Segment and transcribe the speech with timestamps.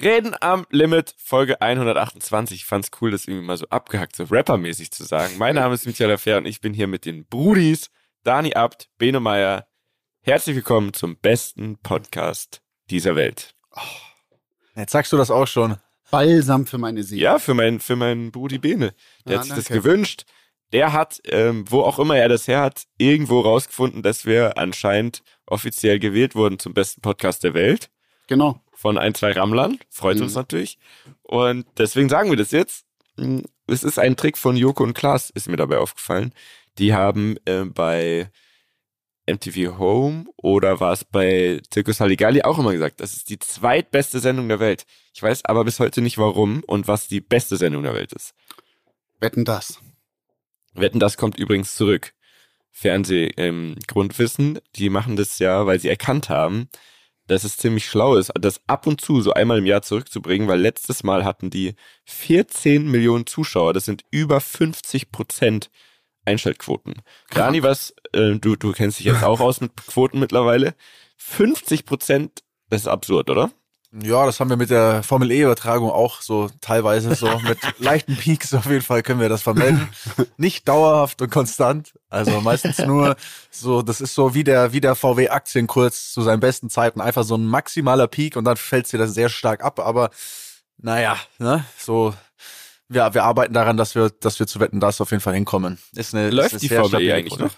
[0.00, 2.58] Reden am Limit, Folge 128.
[2.58, 5.36] Ich fand's cool, das irgendwie mal so abgehackt, so rappermäßig zu sagen.
[5.38, 7.90] Mein Name ist Michael Affair und ich bin hier mit den Brudis,
[8.22, 9.66] Dani Abt, Beno Meyer.
[10.20, 13.56] Herzlich willkommen zum besten Podcast dieser Welt.
[14.76, 15.78] Jetzt sagst du das auch schon.
[16.12, 17.20] Balsam für meine Seele.
[17.22, 18.94] Ja, für meinen für meinen Brudi Bene.
[19.26, 19.82] Der Ja, hat sich das danke.
[19.82, 20.26] gewünscht.
[20.72, 25.22] Der hat, ähm, wo auch immer er das her hat, irgendwo rausgefunden, dass wir anscheinend
[25.46, 27.90] offiziell gewählt wurden zum besten Podcast der Welt.
[28.28, 28.60] Genau.
[28.78, 29.78] Von ein, zwei Rammlern.
[29.90, 30.22] Freut Mhm.
[30.22, 30.78] uns natürlich.
[31.22, 32.84] Und deswegen sagen wir das jetzt.
[33.16, 36.32] Mm, Es ist ein Trick von Joko und Klaas, ist mir dabei aufgefallen.
[36.78, 38.30] Die haben äh, bei
[39.26, 44.20] MTV Home oder war es bei Circus Halligalli auch immer gesagt, das ist die zweitbeste
[44.20, 44.86] Sendung der Welt.
[45.12, 48.32] Ich weiß aber bis heute nicht warum und was die beste Sendung der Welt ist.
[49.20, 49.80] Wetten das.
[50.74, 52.14] Wetten, das kommt übrigens zurück.
[52.70, 56.68] Fernseh-Grundwissen, die machen das ja, weil sie erkannt haben,
[57.28, 60.60] dass es ziemlich schlau ist, das ab und zu so einmal im Jahr zurückzubringen, weil
[60.60, 63.72] letztes Mal hatten die 14 Millionen Zuschauer.
[63.74, 65.70] Das sind über 50 Prozent
[66.24, 66.94] Einschaltquoten.
[67.30, 70.74] Dani, was, äh, du, du kennst dich jetzt auch aus mit Quoten mittlerweile.
[71.16, 73.50] 50 Prozent, das ist absurd, oder?
[73.90, 78.52] Ja, das haben wir mit der Formel E-Übertragung auch so teilweise so mit leichten Peaks
[78.52, 79.88] auf jeden Fall können wir das vermelden.
[80.36, 83.16] Nicht dauerhaft und konstant, also meistens nur
[83.50, 87.24] so, das ist so wie der, wie der VW Aktienkurs zu seinen besten Zeiten, einfach
[87.24, 90.10] so ein maximaler Peak und dann fällt sie das sehr stark ab, aber
[90.76, 92.14] naja, ne, so,
[92.90, 95.78] ja, wir arbeiten daran, dass wir, dass wir zu Wetten, das auf jeden Fall hinkommen.
[95.94, 97.52] Ist eine, Läuft ist eine die sehr Formel E eigentlich noch?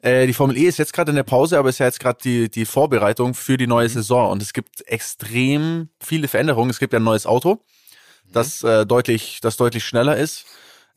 [0.00, 2.18] Äh, die Formel E ist jetzt gerade in der Pause, aber ist ja jetzt gerade
[2.22, 6.70] die, die Vorbereitung für die neue Saison und es gibt extrem viele Veränderungen.
[6.70, 7.60] Es gibt ja ein neues Auto,
[8.30, 10.46] das äh, deutlich, das deutlich schneller ist.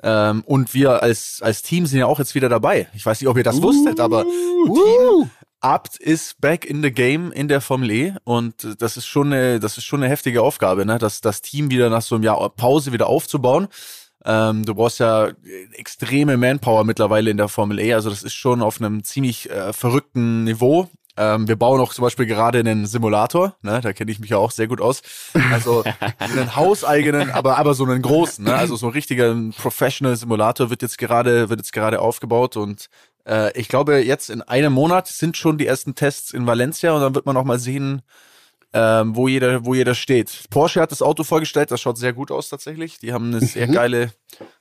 [0.02, 2.88] Ähm, und wir als, als Team sind ja auch jetzt wieder dabei.
[2.94, 5.30] Ich weiß nicht, ob ihr das wusstet, aber Team
[5.62, 9.60] Abt ist back in the game in der Formel E und das ist schon eine,
[9.60, 10.98] das ist schon eine heftige Aufgabe, ne?
[11.00, 13.68] Das, das Team wieder nach so einem Jahr Pause wieder aufzubauen.
[14.30, 15.34] Ähm, du brauchst ja äh,
[15.74, 19.74] extreme Manpower mittlerweile in der Formel E, also das ist schon auf einem ziemlich äh,
[19.74, 20.88] verrückten Niveau.
[21.18, 23.82] Ähm, wir bauen auch zum Beispiel gerade einen Simulator, ne?
[23.82, 25.02] da kenne ich mich ja auch sehr gut aus.
[25.52, 25.84] Also
[26.20, 28.54] einen hauseigenen, aber aber so einen großen, ne?
[28.54, 32.88] also so ein richtiger Professional Simulator wird jetzt gerade wird jetzt gerade aufgebaut und
[33.26, 37.02] äh, ich glaube jetzt in einem Monat sind schon die ersten Tests in Valencia und
[37.02, 38.04] dann wird man auch mal sehen,
[38.74, 40.46] ähm, wo jeder, wo jeder steht.
[40.50, 43.00] Porsche hat das Auto vorgestellt, das schaut sehr gut aus tatsächlich.
[43.00, 44.12] Die haben eine sehr geile,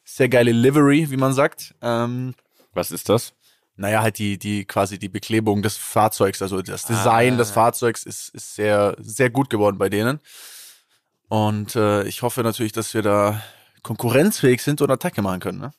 [0.04, 1.74] sehr geile Livery, wie man sagt.
[1.82, 2.34] Ähm,
[2.72, 3.34] Was ist das?
[3.80, 7.36] naja, halt die, die quasi die Beklebung des Fahrzeugs, also das Design Ah.
[7.36, 10.18] des Fahrzeugs ist, ist sehr, sehr gut geworden bei denen.
[11.28, 13.40] Und äh, ich hoffe natürlich, dass wir da
[13.82, 15.60] konkurrenzfähig sind und Attacke machen können.
[15.60, 15.70] Ne?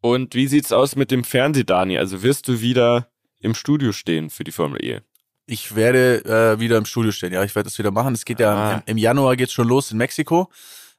[0.00, 1.98] Und wie sieht's aus mit dem Fernseh, Dani?
[1.98, 5.00] Also wirst du wieder im Studio stehen für die Formel E?
[5.52, 8.14] Ich werde äh, wieder im Studio stehen, ja, ich werde das wieder machen.
[8.14, 8.74] Es geht ja Ah.
[8.86, 10.48] im, im Januar geht's schon los in Mexiko.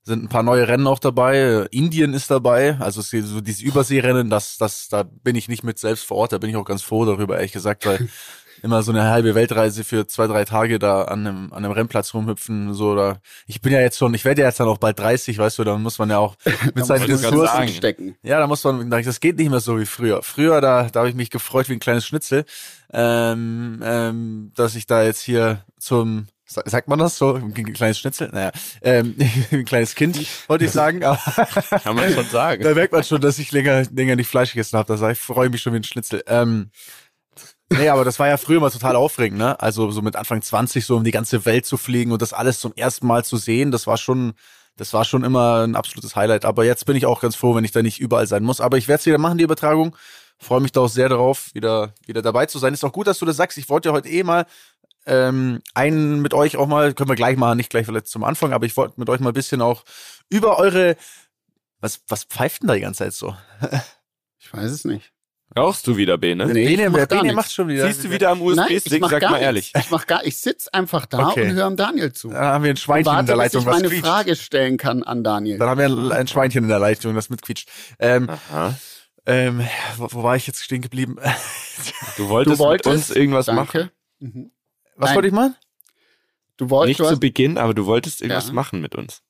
[0.04, 1.38] Sind ein paar neue Rennen auch dabei.
[1.38, 2.78] Äh, Indien ist dabei.
[2.80, 6.18] Also es geht so diese Überseerennen, das, das, da bin ich nicht mit selbst vor
[6.18, 6.34] Ort.
[6.34, 8.08] Da bin ich auch ganz froh darüber, ehrlich gesagt, weil
[8.64, 12.14] immer so eine halbe Weltreise für zwei, drei Tage da an einem, an einem Rennplatz
[12.14, 12.74] rumhüpfen.
[12.74, 15.38] So, da, ich bin ja jetzt schon, ich werde ja jetzt dann auch bald 30,
[15.38, 16.36] weißt du, da muss man ja auch
[16.74, 18.16] mit seinen Ressourcen stecken.
[18.24, 20.24] ja, da muss man, das geht nicht mehr so wie früher.
[20.24, 22.46] Früher, da, da habe ich mich gefreut wie ein kleines Schnitzel,
[22.92, 28.00] ähm, ähm, dass ich da jetzt hier zum, sa- sagt man das so, ein kleines
[28.00, 28.30] Schnitzel?
[28.32, 28.52] Naja,
[28.82, 29.16] ähm,
[29.52, 31.18] ein kleines Kind, wollte ich sagen, aber
[31.84, 32.64] Kann man schon sagen.
[32.64, 34.88] da merkt man schon, dass ich länger, länger nicht Fleisch gegessen habe.
[34.88, 36.24] Da sag ich, freue mich schon wie ein Schnitzel.
[36.28, 36.70] Ähm,
[37.72, 39.60] nee, aber das war ja früher mal total aufregend, ne?
[39.60, 42.60] Also so mit Anfang 20 so um die ganze Welt zu fliegen und das alles
[42.60, 44.34] zum ersten Mal zu sehen, das war schon,
[44.76, 46.46] das war schon immer ein absolutes Highlight.
[46.46, 48.62] Aber jetzt bin ich auch ganz froh, wenn ich da nicht überall sein muss.
[48.62, 49.96] Aber ich werde es wieder machen, die Übertragung.
[50.40, 52.74] Freue mich da auch sehr darauf, wieder, wieder dabei zu sein.
[52.74, 53.58] Ist auch gut, dass du das sagst.
[53.58, 54.46] Ich wollte ja heute eh mal
[55.06, 58.54] ähm, einen mit euch auch mal, können wir gleich machen, nicht gleich vielleicht zum Anfang,
[58.54, 59.84] aber ich wollte mit euch mal ein bisschen auch
[60.30, 60.96] über eure,
[61.80, 63.36] was, was pfeift denn da die ganze Zeit so?
[64.40, 65.13] Ich weiß es nicht.
[65.58, 66.48] Rauchst du wieder, Bene?
[66.48, 67.36] Nee, ich Bene, mach wer gar Bene nichts.
[67.36, 67.86] macht schon wieder.
[67.88, 69.04] Siehst du wieder am ich USB-Stick?
[69.08, 69.44] Sag gar mal nichts.
[69.46, 69.74] ehrlich.
[69.78, 71.50] Ich mach gar, ich sitz einfach da Okay.
[71.50, 72.30] und höre dem Daniel zu.
[72.30, 74.06] Dann haben wir ein Schweinchen in warte, der bis Leitung, ich was meine quietscht.
[74.06, 75.58] Frage stellen kann an Daniel.
[75.60, 77.70] Dann haben wir ein, ein Schweinchen in der Leitung, das mitquietscht.
[78.00, 78.76] Ähm, Aha.
[79.28, 79.62] ähm,
[79.98, 81.18] wo, wo war ich jetzt stehen geblieben?
[82.18, 83.90] Du wolltest, Du wolltest mit uns irgendwas machen.
[84.20, 84.38] Danke.
[84.38, 84.52] Mhm.
[84.96, 85.16] Was Nein.
[85.16, 85.56] wollte ich machen?
[86.58, 88.54] Du wolltest Nicht du zu hast Beginn, aber du wolltest irgendwas Ja.
[88.54, 89.22] machen mit uns.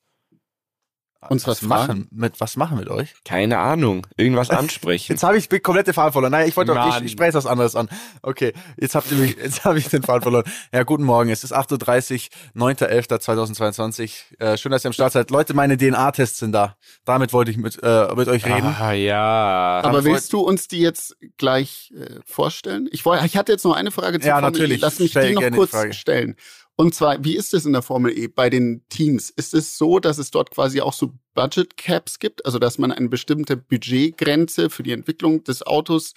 [1.28, 1.86] Uns was machen?
[1.86, 2.08] fragen.
[2.10, 3.14] Mit was machen mit euch?
[3.24, 4.06] Keine Ahnung.
[4.16, 5.12] Irgendwas ansprechen.
[5.12, 6.32] Jetzt habe ich die komplette Faden verloren.
[6.32, 7.88] Naja, ich wollte doch, ich, ich spreche was anderes an.
[8.22, 10.44] Okay, jetzt habt ihr mich, jetzt habe ich den Faden verloren.
[10.72, 11.30] Ja, guten Morgen.
[11.30, 14.10] Es ist 8.30 Uhr, 9.11.2022.
[14.38, 15.30] Äh, schön, dass ihr am Start seid.
[15.30, 16.76] Leute, meine DNA-Tests sind da.
[17.04, 18.74] Damit wollte ich mit, äh, mit euch reden.
[18.78, 19.80] Ah, ja.
[19.82, 22.88] Aber Antwort- willst du uns die jetzt gleich äh, vorstellen?
[22.92, 24.80] Ich, wollte, ich hatte jetzt noch eine Frage zu Ja, natürlich.
[24.80, 26.36] Lass mich Stell die noch kurz stellen.
[26.76, 29.30] Und zwar, wie ist es in der Formel E bei den Teams?
[29.30, 32.44] Ist es so, dass es dort quasi auch so Budget Caps gibt?
[32.44, 36.14] Also, dass man eine bestimmte Budgetgrenze für die Entwicklung des Autos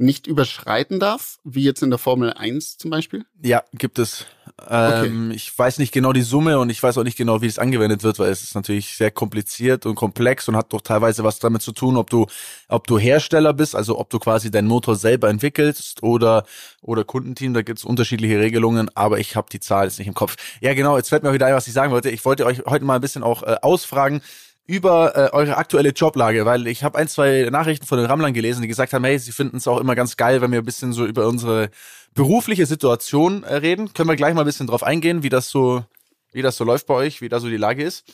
[0.00, 3.24] nicht überschreiten darf, wie jetzt in der Formel 1 zum Beispiel?
[3.42, 4.26] Ja, gibt es.
[4.68, 7.58] Ähm, Ich weiß nicht genau die Summe und ich weiß auch nicht genau, wie es
[7.58, 11.38] angewendet wird, weil es ist natürlich sehr kompliziert und komplex und hat doch teilweise was
[11.38, 12.26] damit zu tun, ob du,
[12.68, 16.44] ob du Hersteller bist, also ob du quasi deinen Motor selber entwickelst oder,
[16.80, 20.36] oder Kundenteam, da gibt's unterschiedliche Regelungen, aber ich habe die Zahl jetzt nicht im Kopf.
[20.60, 22.10] Ja, genau, jetzt fällt mir wieder ein, was ich sagen wollte.
[22.10, 24.22] Ich wollte euch heute mal ein bisschen auch äh, ausfragen,
[24.66, 28.62] über äh, eure aktuelle Joblage, weil ich habe ein, zwei Nachrichten von den Rammlern gelesen,
[28.62, 30.92] die gesagt haben, hey, sie finden es auch immer ganz geil, wenn wir ein bisschen
[30.92, 31.70] so über unsere
[32.14, 33.92] berufliche Situation äh, reden.
[33.94, 35.84] Können wir gleich mal ein bisschen drauf eingehen, wie das so,
[36.32, 38.04] wie das so läuft bei euch, wie da so die Lage ist.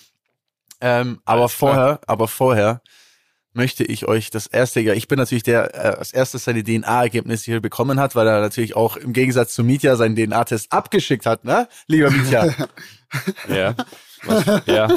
[0.81, 2.81] Ähm, aber vorher, aber vorher
[3.53, 7.47] möchte ich euch das erste, ja, ich bin natürlich der, äh, als erstes seine DNA-Ergebnisse
[7.47, 11.45] hier bekommen hat, weil er natürlich auch im Gegensatz zu Mietja seinen DNA-Test abgeschickt hat,
[11.45, 11.67] ne?
[11.87, 12.49] Lieber Mietja.
[13.49, 13.75] Ja.
[14.25, 14.89] Was- ja.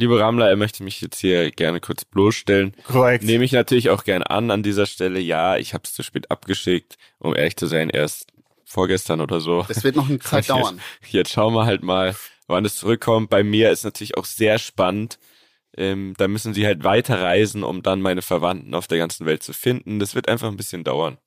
[0.00, 2.74] Liebe Ramler, er möchte mich jetzt hier gerne kurz bloßstellen.
[2.84, 3.22] Korrekt.
[3.22, 5.20] Nehme ich natürlich auch gern an an dieser Stelle.
[5.20, 6.96] Ja, ich habe es zu spät abgeschickt.
[7.18, 8.28] Um ehrlich zu sein, erst
[8.64, 9.66] vorgestern oder so.
[9.68, 10.80] Das wird noch eine Zeit dauern.
[11.06, 12.16] Jetzt schauen wir halt mal,
[12.46, 13.28] wann es zurückkommt.
[13.28, 15.18] Bei mir ist natürlich auch sehr spannend.
[15.76, 19.52] Ähm, da müssen sie halt weiterreisen, um dann meine Verwandten auf der ganzen Welt zu
[19.52, 19.98] finden.
[19.98, 21.18] Das wird einfach ein bisschen dauern.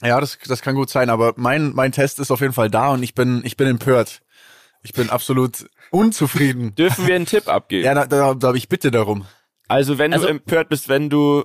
[0.00, 2.88] Ja, das, das kann gut sein, aber mein, mein Test ist auf jeden Fall da
[2.88, 4.22] und ich bin, ich bin empört.
[4.82, 6.74] Ich bin absolut unzufrieden.
[6.74, 7.84] Dürfen wir einen Tipp abgeben?
[7.84, 9.26] Ja, da, da, da habe ich bitte darum.
[9.68, 11.44] Also wenn Also- du empört bist, wenn du,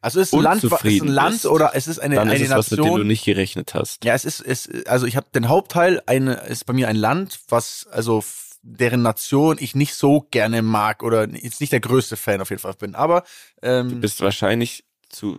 [0.00, 2.44] Also ist ein Land, ist ein Land bist, oder es ist eine, dann ist eine
[2.44, 3.06] es was, mit dem du Nation.
[3.06, 4.04] nicht gerechnet hast.
[4.04, 7.40] Ja, es ist, es, also ich habe den Hauptteil, eine, ist bei mir ein Land,
[7.48, 8.24] was, also
[8.62, 12.60] deren Nation ich nicht so gerne mag oder jetzt nicht der größte Fan auf jeden
[12.60, 12.94] Fall bin.
[12.94, 13.24] Aber
[13.60, 15.38] Du ähm, bist wahrscheinlich zu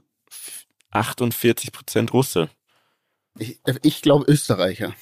[0.92, 2.50] 48 Prozent Russe.
[3.38, 4.94] Ich, ich glaube Österreicher.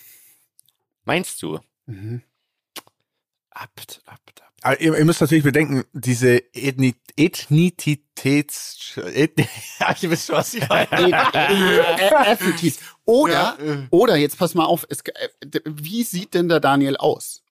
[1.03, 1.59] Meinst du?
[1.85, 2.21] Mhm.
[3.61, 4.53] Abt, abt, abt.
[4.63, 8.93] aber ihr, ihr müsst natürlich bedenken, diese Ethni Ethnizitäts...
[8.95, 9.47] Ethni
[9.79, 11.07] ja, ihr wisst schon, was ich meine.
[13.03, 13.87] Oder, Ja, äh.
[13.89, 17.43] oder jetzt pass mal auf, es, äh, wie sieht denn der Daniel aus?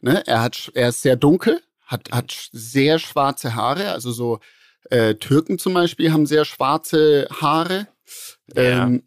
[0.00, 0.26] Ne?
[0.26, 4.40] Er hat, er ist sehr dunkel, hat, hat sehr schwarze Haare, also so
[4.90, 7.86] äh, Türken zum Beispiel haben sehr schwarze Haare.
[8.54, 8.84] Ja.
[8.84, 9.04] Ähm,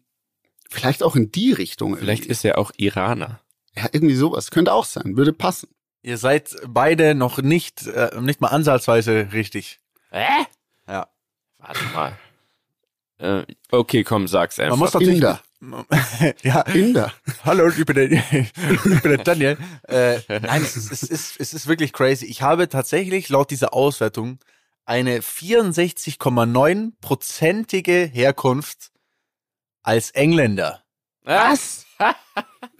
[0.70, 1.96] vielleicht auch in die Richtung.
[1.96, 2.32] Vielleicht irgendwie.
[2.32, 3.40] ist er auch Iraner.
[3.76, 5.68] ja irgendwie sowas könnte auch sein, würde passen.
[6.04, 9.80] Ihr seid beide noch nicht, äh, nicht mal ansatzweise richtig.
[10.10, 10.44] Hä?
[10.86, 11.08] Ja.
[11.56, 12.18] Warte mal.
[13.16, 14.76] Äh, okay, komm, sag's einfach.
[14.76, 15.14] Man muss natürlich.
[15.14, 15.40] Inder.
[16.42, 17.10] ja, Inder.
[17.42, 19.56] hallo, ich bin der, ich bin der Daniel.
[19.88, 22.26] Äh, nein, es ist, es, ist, es ist wirklich crazy.
[22.26, 24.40] Ich habe tatsächlich laut dieser Auswertung
[24.84, 28.90] eine 64,9-prozentige Herkunft
[29.82, 30.84] als Engländer.
[31.22, 31.86] Was?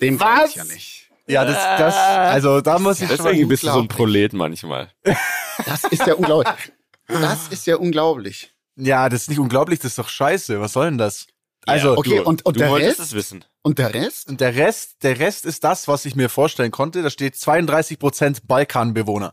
[0.02, 0.50] Dem Was?
[0.50, 1.03] ich ja nicht.
[1.26, 3.88] Ja, das, das, also da muss ich schon mal Deswegen bist du so ein.
[3.88, 4.90] Prolet manchmal.
[5.64, 6.72] Das ist ja unglaublich.
[7.08, 8.54] Das ist ja unglaublich.
[8.76, 10.60] Ja, das ist nicht unglaublich, das ist doch scheiße.
[10.60, 11.26] Was soll denn das?
[11.66, 13.08] Also, Ja, okay, du, und- und du der wolltest Rest?
[13.10, 13.44] es wissen.
[13.62, 14.28] Und der Rest?
[14.28, 17.02] und der Rest, der Rest ist das, was ich mir vorstellen konnte.
[17.02, 19.32] Da steht 32 Prozent Balkanbewohner.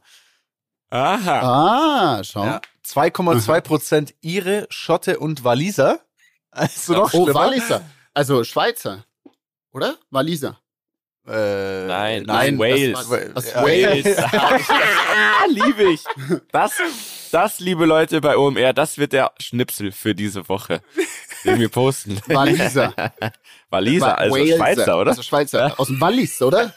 [0.90, 2.18] Aha.
[2.20, 2.46] Ah, schau.
[2.46, 2.62] Ja.
[2.86, 6.00] 2,2 Prozent Ire, Schotte und Waliser.
[6.52, 7.34] Also noch Oh, schlimmer.
[7.34, 7.82] Walliser.
[8.14, 9.06] Also Schweizer.
[9.72, 9.96] Oder?
[10.10, 10.60] Walliser.
[11.28, 13.08] Äh, Nein, nein, Wales.
[13.36, 13.56] Das.
[13.56, 14.06] Wales.
[15.50, 16.02] Liebe ich.
[16.52, 16.72] Das,
[17.32, 20.82] das, liebe Leute bei OMR, das wird der Schnipsel für diese Woche,
[21.46, 22.20] den wir posten.
[22.28, 22.94] Waliser.
[23.70, 24.58] Waliser, Wa- also Waleser.
[24.58, 25.12] Schweizer, oder?
[25.12, 25.80] Also Schweizer.
[25.80, 26.74] Aus dem Wallis, oder?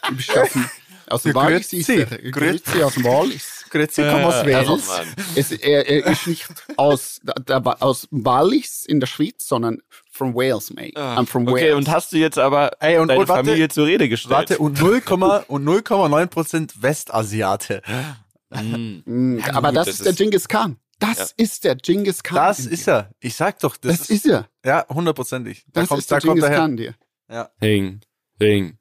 [1.07, 2.05] Aus dem Wallis ist er.
[2.05, 3.65] Grüezi aus dem Wallis.
[3.69, 5.51] Grüezi, komm aus Äh, Wales.
[5.61, 6.45] er, er ist nicht
[6.77, 9.81] aus, da, da, aus Wallis in der Schweiz, sondern
[10.15, 10.95] from Wales, mate.
[10.97, 11.55] I'm from Wales.
[11.61, 14.31] Okay, und hast du jetzt aber Ey, und- deine und warte- Familie zur Rede gestellt?
[14.31, 17.81] Warte, und 0,9 und 0,9 Prozent Westasiate.
[18.51, 19.01] Mm.
[19.05, 20.77] Mm, Ja, aber gut, das, das ist der ist- Genghis Khan.
[20.99, 21.25] Das Ja.
[21.37, 22.35] ist der Genghis Khan.
[22.37, 23.11] Das ist er.
[23.19, 24.47] Ich sag doch, das, Das ist er.
[24.65, 25.65] ja hundertprozentig.
[25.73, 26.49] Da Das kommt, ist der da Genghis.
[26.49, 26.95] Khan dir.
[27.29, 27.99] Ding, ding,
[28.41, 28.77] ding.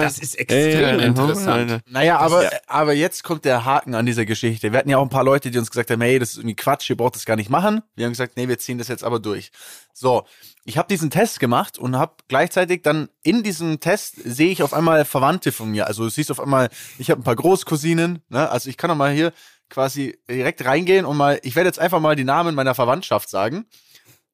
[0.00, 1.80] Das ist extrem interessant.
[1.88, 2.50] Naja, aber, Ja.
[2.68, 4.70] aber jetzt kommt der Haken an dieser Geschichte.
[4.72, 6.56] Wir hatten ja auch ein paar Leute, die uns gesagt haben, hey, das ist irgendwie
[6.56, 7.82] Quatsch, ihr braucht das gar nicht machen.
[7.96, 9.50] Wir haben gesagt, nee, wir ziehen das jetzt aber durch.
[9.92, 10.24] So,
[10.64, 14.72] ich habe diesen Test gemacht und habe gleichzeitig dann in diesem Test sehe ich auf
[14.72, 15.86] einmal Verwandte von mir.
[15.88, 18.48] Also du siehst auf einmal, ich habe ein paar Großcousinen, ne?
[18.48, 19.32] Also ich kann doch mal hier
[19.68, 23.66] quasi direkt reingehen und mal, ich werde jetzt einfach mal die Namen meiner Verwandtschaft sagen.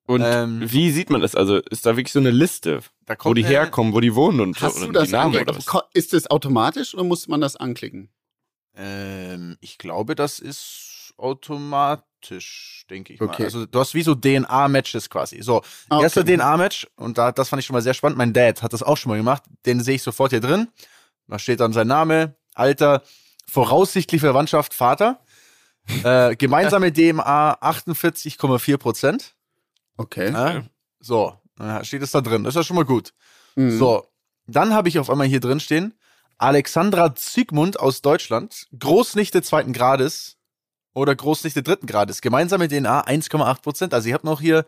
[0.07, 1.35] Und Ähm, wie sieht man das?
[1.35, 4.15] Also ist da wirklich so eine Liste, Da wo kommt die eine- herkommen, wo die
[4.15, 5.67] wohnen und, Hast und du das die Namen oder was?
[5.95, 8.09] Ist das automatisch oder muss man das anklicken?
[8.77, 13.43] Ähm, ich glaube, das ist automatisch, denke ich Okay.
[13.43, 13.45] mal.
[13.47, 15.43] Also du hast wie so DNA-Matches quasi.
[15.43, 16.37] So, Ah, erster okay.
[16.37, 18.19] DNA-Match und da, das fand ich schon mal sehr spannend.
[18.19, 19.43] Mein Dad hat das auch schon mal gemacht.
[19.65, 20.69] Den sehe ich sofort hier drin.
[21.29, 23.03] Da steht dann sein Name, Alter,
[23.49, 25.21] voraussichtlich Verwandtschaft, Vater.
[26.03, 29.35] Äh, gemeinsame DMA 48,4 Prozent.
[29.97, 30.33] Okay.
[30.33, 30.65] Ja,
[31.00, 32.45] so, dann steht es da drin.
[32.45, 33.12] Das ist ja schon mal gut.
[33.55, 33.79] Mhm.
[33.79, 34.07] So,
[34.47, 35.95] dann habe ich auf einmal hier drin stehen,
[36.38, 40.37] Alexandra Zygmunt aus Deutschland, Großnichte zweiten Grades
[40.93, 42.21] oder Großnichte dritten Grades.
[42.21, 43.95] Gemeinsame DNA 1,8 Prozent.
[43.95, 44.67] Also ich habe noch hier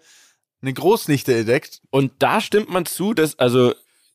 [0.62, 1.80] eine Großnichte entdeckt.
[1.90, 3.74] Und da stimmt man zu, dass, also,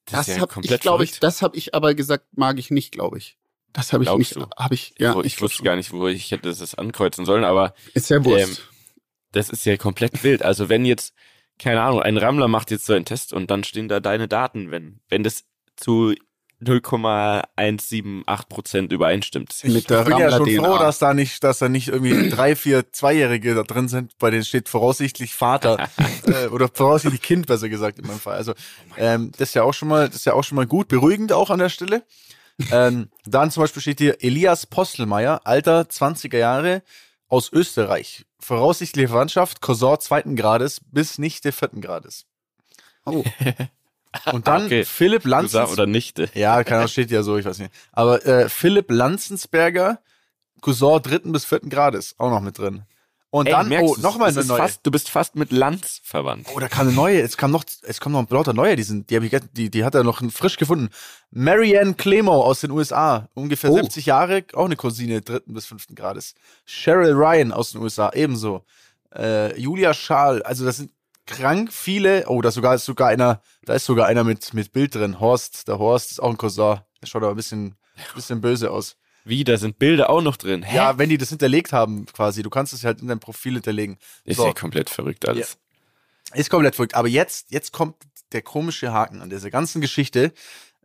[0.10, 2.72] Das, ist ja hab komplett ich, glaube ich, das habe ich aber gesagt, mag ich
[2.72, 3.38] nicht, glaube ich.
[3.72, 5.16] Das habe ich Glaubst nicht, habe ich, ja.
[5.16, 8.48] Wo- ich wusste gar nicht, wo ich hätte das ankreuzen sollen, aber Ist ja Wurst.
[8.50, 8.58] Ähm,
[9.34, 10.44] das ist ja komplett wild.
[10.44, 11.14] Also wenn jetzt,
[11.60, 14.72] keine Ahnung, ein Rammler macht jetzt so einen Test und dann stehen da deine Daten,
[14.72, 15.44] wenn, wenn das
[15.76, 16.14] zu
[16.64, 19.54] 0,178 Prozent übereinstimmt.
[19.64, 20.64] Ja Mit der ich bin ja schon Rammler-DNA.
[20.64, 24.30] froh, dass da nicht, dass da nicht irgendwie drei, vier Zweijährige da drin sind, bei
[24.30, 25.90] denen steht voraussichtlich Vater
[26.26, 28.36] äh, oder voraussichtlich Kind, besser gesagt in meinem Fall.
[28.36, 28.54] Also
[28.98, 31.34] ähm, das ist ja auch schon mal, das ist ja auch schon mal gut, beruhigend
[31.34, 32.04] auch an der Stelle.
[32.72, 36.84] ähm, dann zum Beispiel steht hier Elias Postelmeier, Alter 20er Jahre,
[37.34, 38.26] aus Österreich.
[38.40, 42.28] Voraussichtliche Verwandtschaft, Cousin zweiten Grades bis Nichte vierten Grades.
[43.06, 43.24] oh,
[44.32, 44.86] Und dann Okay.
[44.86, 46.30] Philipp Cousin Lanzens oder Nichte.
[46.36, 47.74] ja, keine Ahnung, steht ja so, ich weiß nicht.
[47.92, 50.00] Aber äh, Philipp Lanzensberger,
[50.62, 52.84] Cousin dritten bis vierten Grades, auch noch mit drin.
[53.34, 54.60] Und Ey, dann, merkst oh, nochmal eine neue.
[54.60, 56.50] Fast, du bist fast mit Lanz verwandt.
[56.54, 59.10] Oh, da kam eine neue, es kam noch, es kommen noch lauter neue, die sind,
[59.10, 60.90] die ich, die, die hat er noch frisch gefunden.
[61.32, 63.76] Marianne Clemo aus den USA, ungefähr Oh.
[63.76, 66.36] 70 Jahre, auch eine Cousine dritten bis fünften Grades.
[66.68, 68.66] Cheryl Ryan aus den USA, ebenso.
[69.16, 70.92] Äh, Julia Schaal, also das sind
[71.26, 74.72] krank viele, oh, da ist sogar, ist sogar einer, da ist sogar einer mit, mit
[74.72, 75.20] Bild drin.
[75.20, 76.82] Horst, der Horst ist auch ein Cousin.
[77.02, 77.78] Der schaut aber ein bisschen,
[78.14, 78.96] bisschen böse aus.
[79.26, 80.64] Wie, da sind Bilder auch noch drin.
[80.64, 80.76] Hä?
[80.76, 82.44] Ja, wenn die das hinterlegt haben, quasi.
[82.44, 83.98] Du kannst es halt in dein Profil hinterlegen.
[84.26, 84.46] ist so.
[84.46, 85.58] ja komplett verrückt alles.
[86.34, 86.96] Ist komplett verrückt.
[86.96, 87.96] Aber jetzt, jetzt kommt
[88.32, 90.34] der komische Haken an dieser ganzen Geschichte,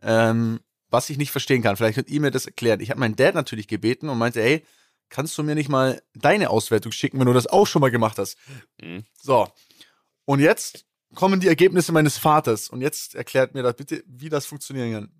[0.01, 1.75] ähm, was ich nicht verstehen kann.
[1.75, 2.79] Vielleicht könnt ihr mir das erklären.
[2.79, 4.63] Ich habe meinen Dad natürlich gebeten und meinte, ey,
[5.09, 8.17] kannst du mir nicht mal deine Auswertung schicken, wenn du das auch schon mal gemacht
[8.17, 8.37] hast?
[8.81, 9.03] Mhm.
[9.21, 9.47] So.
[10.25, 12.69] Und jetzt kommen die Ergebnisse meines Vaters.
[12.69, 15.11] Und jetzt erklärt mir das bitte, wie das funktionieren kann.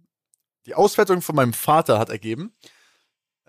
[0.65, 2.53] Die Auswertung von meinem Vater hat ergeben,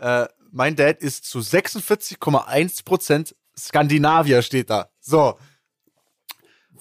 [0.01, 4.89] äh, mein Dad ist zu 46,1% Skandinavier, steht da.
[5.01, 5.39] So.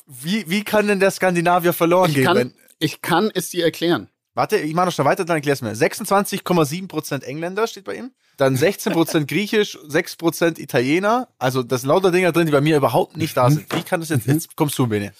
[0.07, 2.25] Wie, wie kann denn der Skandinavier verloren ich gehen?
[2.25, 4.09] kann, Wenn, ich kann es dir erklären.
[4.33, 5.75] warte, ich mache noch schnell weiter, dann erklär's mir.
[5.75, 8.11] 26,7% Engländer steht bei ihm.
[8.38, 11.27] Dann 16% Griechisch, 6% Italiener.
[11.38, 13.71] Also das sind lauter Dinger drin, die bei mir überhaupt nicht da sind.
[13.75, 15.13] Wie kann das jetzt, jetzt kommst du, Bene.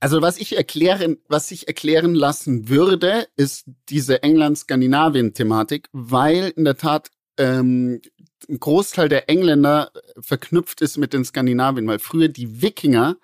[0.00, 6.76] Also was ich erklären, was ich erklären lassen würde, ist diese England-Skandinavien-Thematik, weil in der
[6.76, 8.00] Tat ähm,
[8.48, 13.16] ein Großteil der Engländer verknüpft ist mit den Skandinavien, weil früher die Wikinger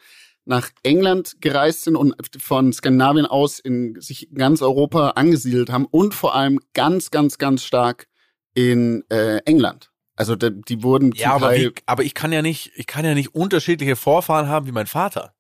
[0.45, 6.15] nach England gereist sind und von Skandinavien aus in sich ganz Europa angesiedelt haben und
[6.15, 8.09] vor allem ganz, ganz, ganz stark
[8.55, 9.91] in äh, England.
[10.17, 13.15] Also die, die wurden Ja, aber, wie, aber ich kann ja nicht, ich kann ja
[13.15, 15.35] nicht unterschiedliche Vorfahren haben wie mein Vater.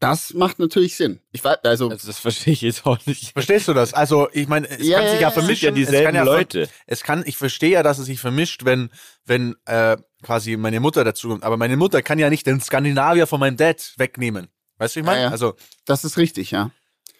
[0.00, 1.20] Das macht natürlich Sinn.
[1.30, 3.32] Ich weiß, also Also das verstehe ich jetzt auch nicht.
[3.32, 3.94] Verstehst du das?
[3.94, 5.30] Also, ich meine, es Ja, kann sich ja, ja ja.
[5.30, 5.66] Vermischen.
[5.66, 6.68] ja dieselben es kann ja ver- Leute.
[6.86, 8.90] Es kann, ich verstehe ja, dass es sich vermischt, wenn,
[9.26, 11.44] wenn äh, quasi meine Mutter dazu kommt.
[11.44, 14.48] Aber meine Mutter kann ja nicht den Skandinavier von meinem Dad wegnehmen.
[14.78, 15.20] Weißt du, wie ich meine?
[15.20, 15.30] Ja, ja.
[15.32, 15.54] Also,
[15.84, 16.70] das ist richtig, ja.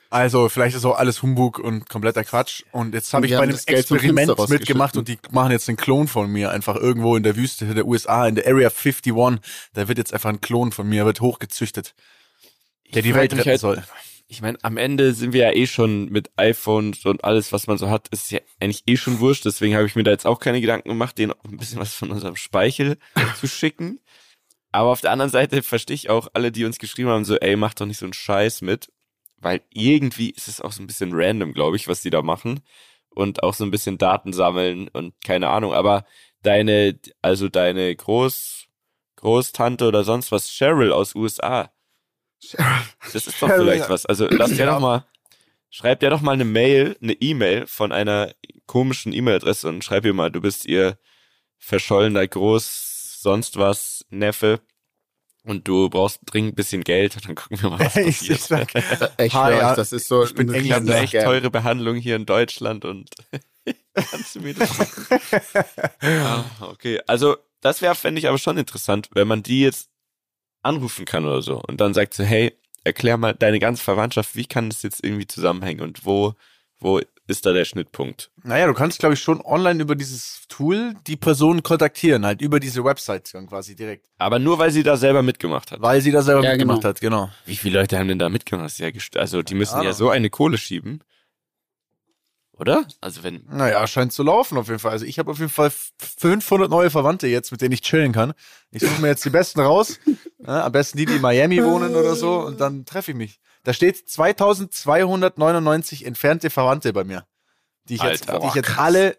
[0.08, 2.62] also vielleicht ist auch alles Humbug und kompletter Quatsch.
[2.72, 6.30] Und jetzt habe ich bei einem Experiment mitgemacht und die machen jetzt einen Klon von
[6.32, 9.12] mir einfach irgendwo in der Wüste der USA, in der Area 51.
[9.74, 11.94] Da wird jetzt einfach ein Klon von mir, wird hochgezüchtet,
[12.94, 13.82] der die Welt retten halt- soll.
[14.32, 17.78] Ich meine, am Ende sind wir ja eh schon mit iPhones und alles, was man
[17.78, 19.44] so hat, ist ja eigentlich eh schon wurscht.
[19.44, 21.92] Deswegen habe ich mir da jetzt auch keine Gedanken gemacht, denen auch ein bisschen was
[21.94, 22.96] von unserem Speichel
[23.40, 23.98] zu schicken.
[24.70, 27.56] Aber auf der anderen Seite verstehe ich auch alle, die uns geschrieben haben, so, ey,
[27.56, 28.92] mach doch nicht so einen Scheiß mit.
[29.38, 32.60] Weil irgendwie ist es auch so ein bisschen random, glaube ich, was die da machen.
[33.08, 35.72] Und auch so ein bisschen Daten sammeln und keine Ahnung.
[35.72, 36.04] Aber
[36.42, 38.66] deine, also deine Groß,
[39.16, 41.72] Großtante oder sonst was, Cheryl aus USA,
[43.12, 44.06] das ist doch vielleicht was.
[44.06, 44.66] Also lass dir Ja.
[44.74, 45.04] doch mal,
[45.70, 48.32] schreib dir doch mal eine Mail, eine E-Mail von einer
[48.66, 50.98] komischen E-Mail-Adresse und schreib ihr mal, du bist ihr
[51.58, 54.60] verschollener Groß, sonst was, Neffe
[55.44, 58.38] und du brauchst dringend ein bisschen Geld und dann gucken wir mal, was Ich, passiert.
[58.74, 59.74] ich sag, Ich Ha, ja.
[59.74, 63.10] das ist so Ich bin ich eine echt teure Behandlung hier in Deutschland und
[63.94, 64.70] kannst du mir das
[66.00, 69.89] ah, Okay, also das wäre, fände ich aber schon interessant, wenn man die jetzt
[70.62, 74.46] anrufen kann oder so und dann sagt so, hey, erklär mal deine ganze Verwandtschaft, wie
[74.46, 76.34] kann das jetzt irgendwie zusammenhängen und wo,
[76.78, 78.30] wo ist da der Schnittpunkt?
[78.42, 82.58] Naja, du kannst, glaube ich, schon online über dieses Tool die Person kontaktieren, halt über
[82.58, 84.06] diese Website dann quasi direkt.
[84.18, 85.80] Aber nur, weil sie da selber mitgemacht hat.
[85.80, 86.88] Weil sie da selber Ja, mitgemacht genau.
[86.88, 87.30] hat, genau.
[87.46, 88.76] Wie viele Leute haben denn da mitgemacht?
[88.78, 89.86] Ja also die müssen Ahnung.
[89.86, 91.00] ja so eine Kohle schieben.
[92.60, 92.86] Oder?
[93.00, 93.42] Also wenn.
[93.50, 94.92] Naja, scheint zu laufen auf jeden Fall.
[94.92, 95.72] Also ich habe auf jeden Fall
[96.18, 98.34] 500 neue Verwandte jetzt, mit denen ich chillen kann.
[98.70, 99.98] Ich suche mir jetzt die besten raus.
[100.38, 102.40] Ja, am besten die, die in Miami wohnen oder so.
[102.40, 103.40] Und dann treffe ich mich.
[103.64, 107.24] Da steht 2299 entfernte Verwandte bei mir.
[107.84, 109.16] Die ich jetzt, Alter, die ich jetzt alle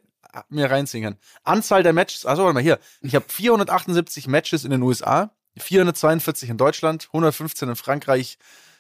[0.50, 1.18] mir reinziehen kann.
[1.44, 2.78] Anzahl der Matches, also warte mal hier.
[3.02, 8.38] Ich habe 478 Matches in den USA, 442 in Deutschland, 115 in Frankreich,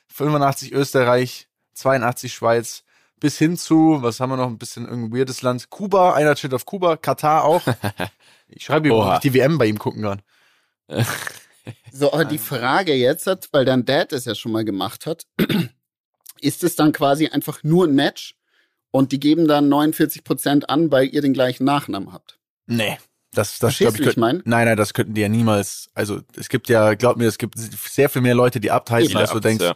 [0.07, 2.83] 85 Österreich, 82 Schweiz,
[3.21, 6.53] bis hin zu, was haben wir noch, ein bisschen irgendein weirdes Land, Kuba, einer steht
[6.53, 7.61] auf Kuba, Katar auch.
[8.53, 9.15] Ich schreibe ihm Oha.
[9.15, 10.21] auch die WM bei ihm gucken kann.
[11.93, 15.25] So, aber die Frage jetzt hat, weil dein Dad es ja schon mal gemacht hat,
[16.41, 18.35] ist es dann quasi einfach nur ein Match
[18.89, 22.39] und die geben dann 49 Prozent an, weil ihr den gleichen Nachnamen habt?
[22.65, 22.97] Nee.
[23.31, 24.41] Das, das Verstehst glaub du, wie ich könnten- mein?
[24.43, 25.89] Nein, nein, das könnten die ja niemals.
[25.93, 29.19] Also es gibt ja, glaub mir, es gibt sehr viel mehr Leute, die abheißen, Viele
[29.21, 29.63] als du denkst.
[29.63, 29.75] ja.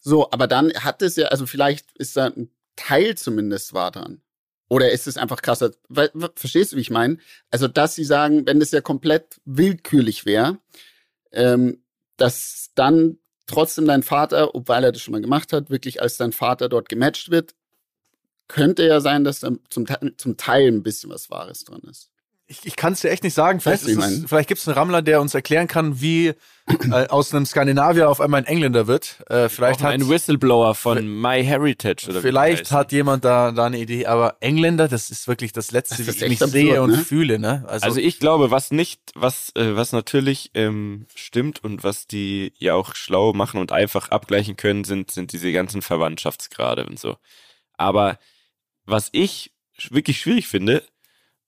[0.00, 4.22] So, aber dann hat es ja, also vielleicht ist da ein Teil zumindest wahr dran.
[4.68, 5.72] Oder ist es einfach krasser?
[6.34, 7.18] Verstehst du, wie ich meine?
[7.50, 10.58] Also, dass sie sagen, wenn das ja komplett willkürlich wäre,
[11.32, 11.82] ähm,
[12.16, 16.32] dass dann trotzdem dein Vater, obwohl er das schon mal gemacht hat, wirklich als dein
[16.32, 17.54] Vater dort gematcht wird,
[18.48, 19.86] könnte ja sein, dass da zum,
[20.16, 22.11] zum Teil ein bisschen was Wahres dran ist.
[22.48, 23.60] Ich, ich kann es dir echt nicht sagen.
[23.60, 26.34] Vielleicht, es, vielleicht gibt es einen Rammler, der uns erklären kann, wie
[26.68, 29.22] äh, aus einem Skandinavier auf einmal ein Engländer wird.
[29.30, 33.78] Äh, vielleicht hat, ein Whistleblower von My Heritage oder vielleicht hat jemand da, da eine
[33.78, 34.06] Idee.
[34.06, 36.98] Aber Engländer, das ist wirklich das Letzte, Das wie ich mich absurd, sehe und ne?
[36.98, 37.38] fühle.
[37.38, 37.64] Ne?
[37.66, 42.52] Also, Also ich glaube, was nicht, was, äh, was natürlich ähm, stimmt und was die
[42.58, 47.16] ja auch schlau machen und einfach abgleichen können, sind, sind diese ganzen Verwandtschaftsgrade und so.
[47.78, 48.18] Aber
[48.84, 49.52] was ich
[49.90, 50.82] wirklich schwierig finde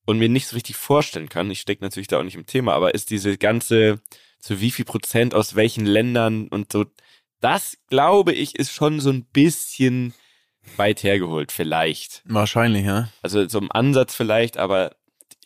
[0.06, 2.74] und mir nicht so richtig vorstellen kann, ich stecke natürlich da auch nicht im Thema,
[2.74, 4.00] aber ist diese ganze,
[4.40, 6.86] so wie viel Prozent aus welchen Ländern und so,
[7.40, 10.14] das glaube ich ist schon so ein bisschen
[10.76, 12.22] weit hergeholt, vielleicht.
[12.24, 13.08] wahrscheinlich, ja.
[13.22, 14.96] Also so im Ansatz vielleicht, aber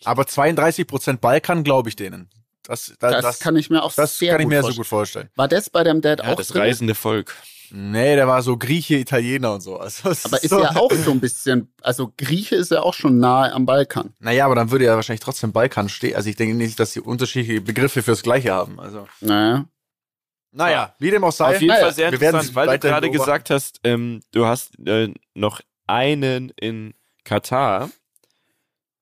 [0.05, 2.31] Aber 32 Prozent Balkan glaube ich denen.
[2.63, 4.77] Das, da, Das, das, kann ich mir auch das sehr kann ich mir so vorstellen.
[4.77, 5.31] gut vorstellen.
[5.37, 6.63] War das bei deinem Dad ja, auch das drin?
[6.63, 7.35] reisende Volk.
[7.71, 9.79] Nee, der war so Grieche, Italiener und so.
[9.79, 13.19] Also, Aber ist so, ja auch so ein bisschen, also Grieche ist ja auch schon
[13.19, 14.15] nahe am Balkan.
[14.21, 16.17] Naja, aber dann würde ja wahrscheinlich trotzdem Balkan stehen.
[16.17, 18.81] Also ich denke nicht, dass die unterschiedliche Begriffe fürs Gleiche haben.
[18.81, 19.07] Also.
[19.21, 19.67] Naja.
[20.51, 21.57] Naja, wie dem auch sei.
[21.57, 23.13] Auf jeden Naja, Fall sehr interessant, es weil du gerade beobachten.
[23.13, 27.91] gesagt hast, ähm, du hast äh, noch einen in Katar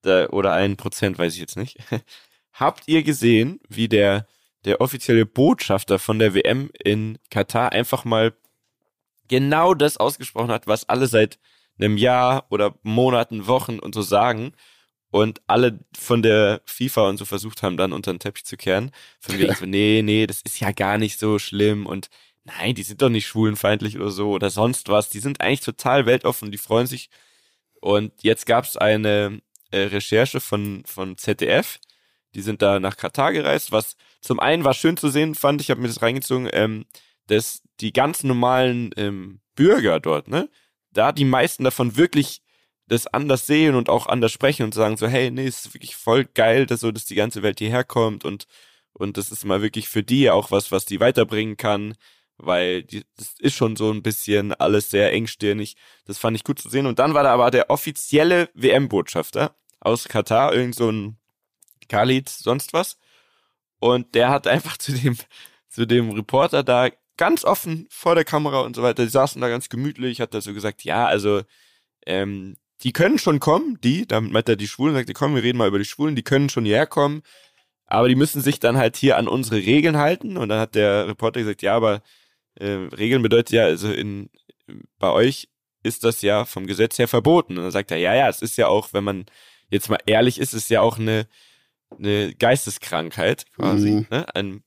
[0.01, 1.77] da, oder einen Prozent, weiß ich jetzt nicht.
[2.53, 4.27] Habt ihr gesehen, wie der,
[4.65, 8.33] der offizielle Botschafter von der WM in Katar einfach mal
[9.27, 11.39] genau das ausgesprochen hat, was alle seit
[11.79, 14.53] einem Jahr oder Monaten, Wochen und so sagen
[15.11, 18.91] und alle von der FIFA und so versucht haben, dann unter den Teppich zu kehren.
[19.19, 22.09] Von wegen so, nee, nee, das ist ja gar nicht so schlimm und
[22.43, 25.09] nein, die sind doch nicht schwulenfeindlich oder so oder sonst was.
[25.09, 27.09] Die sind eigentlich total weltoffen, die freuen sich.
[27.79, 31.79] Und jetzt gab es eine äh, Recherche von, von ZDF.
[32.33, 35.69] Die sind da nach Katar gereist, was zum einen war schön zu sehen, fand ich,
[35.71, 36.85] habe mir das reingezogen, ähm,
[37.27, 40.49] dass die ganz normalen ähm, Bürger dort, ne,
[40.91, 42.41] da die meisten davon wirklich
[42.87, 46.25] das anders sehen und auch anders sprechen und sagen so, hey, nee, ist wirklich voll
[46.25, 48.47] geil, dass so, dass die ganze Welt hierher kommt und
[48.97, 51.95] und das ist mal wirklich für die auch was, was die weiterbringen kann,
[52.37, 55.75] weil die, das ist schon so ein bisschen alles sehr engstirnig.
[56.05, 56.87] Das fand ich gut zu sehen.
[56.87, 61.17] Und dann war da aber der offizielle WM-Botschafter aus Katar, irgend so ein
[61.89, 62.97] Khalid, sonst was.
[63.79, 65.15] Und der hat einfach zu dem,
[65.69, 69.49] zu dem Reporter da ganz offen vor der Kamera und so weiter, die saßen da
[69.49, 71.41] ganz gemütlich, hat da so gesagt, ja, also,
[72.05, 75.43] ähm, die können schon kommen, die, damit meint er die Schwulen, sagt er, komm, wir
[75.43, 77.23] reden mal über die Schwulen, die können schon hierher kommen,
[77.87, 80.37] aber die müssen sich dann halt hier an unsere Regeln halten.
[80.37, 82.01] Und dann hat der Reporter gesagt, ja, aber
[82.55, 84.29] äh, Regeln bedeutet ja, also in
[84.99, 85.49] bei euch
[85.83, 87.57] ist das ja vom Gesetz her verboten.
[87.57, 89.25] Und dann sagt er, ja, ja, es ist ja auch, wenn man
[89.69, 91.27] jetzt mal ehrlich ist, es ist ja auch eine,
[91.97, 94.07] eine Geisteskrankheit quasi, Mhm.
[94.11, 94.35] ne?
[94.35, 94.63] Ein,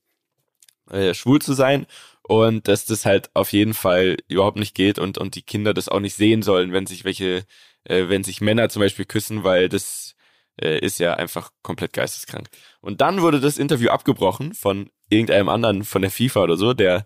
[0.89, 1.85] äh, schwul zu sein
[2.31, 5.89] und dass das halt auf jeden Fall überhaupt nicht geht und, und die Kinder das
[5.89, 7.43] auch nicht sehen sollen, wenn sich welche,
[7.83, 10.15] äh, wenn sich Männer zum Beispiel küssen, weil das
[10.55, 12.47] äh, ist ja einfach komplett geisteskrank.
[12.79, 17.05] Und dann wurde das Interview abgebrochen von irgendeinem anderen von der FIFA oder so, der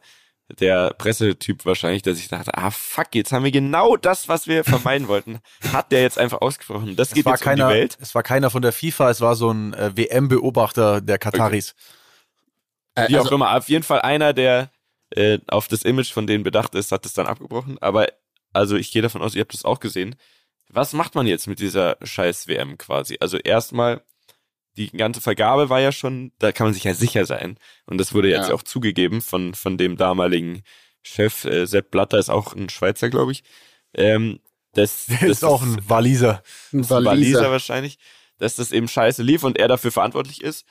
[0.59, 4.63] der Pressetyp wahrscheinlich, der sich dachte, ah fuck, jetzt haben wir genau das, was wir
[4.63, 5.39] vermeiden wollten,
[5.73, 6.95] hat der jetzt einfach ausgesprochen.
[6.95, 7.97] Das Es geht war, jetzt keiner, um die Welt.
[7.99, 11.73] es war keiner von der FIFA, es war so ein äh, WM-Beobachter der Kataris.
[12.93, 14.69] Äh, Wie auch also, immer, auf jeden Fall einer, der
[15.11, 17.77] äh, auf das Image von denen bedacht ist, hat es dann abgebrochen.
[17.81, 18.07] Aber
[18.53, 20.15] also ich gehe davon aus, ihr habt das auch gesehen.
[20.69, 23.17] Was macht man jetzt mit dieser scheiß WM quasi?
[23.19, 24.01] Also erstmal,
[24.77, 27.57] die ganze Vergabe war ja schon, da kann man sich ja sicher sein.
[27.85, 28.55] Und das wurde jetzt Ja.
[28.55, 30.63] auch zugegeben von, von dem damaligen
[31.03, 33.43] Chef, äh, Sepp Blatter ist auch ein Schweizer, glaube ich.
[33.93, 34.39] Ähm,
[34.75, 36.43] Das dass ist auch ein Waliser.
[36.73, 37.05] Ein Waliser.
[37.05, 37.51] Waliser.
[37.51, 37.97] wahrscheinlich,
[38.39, 40.65] dass das eben scheiße lief und er dafür verantwortlich ist.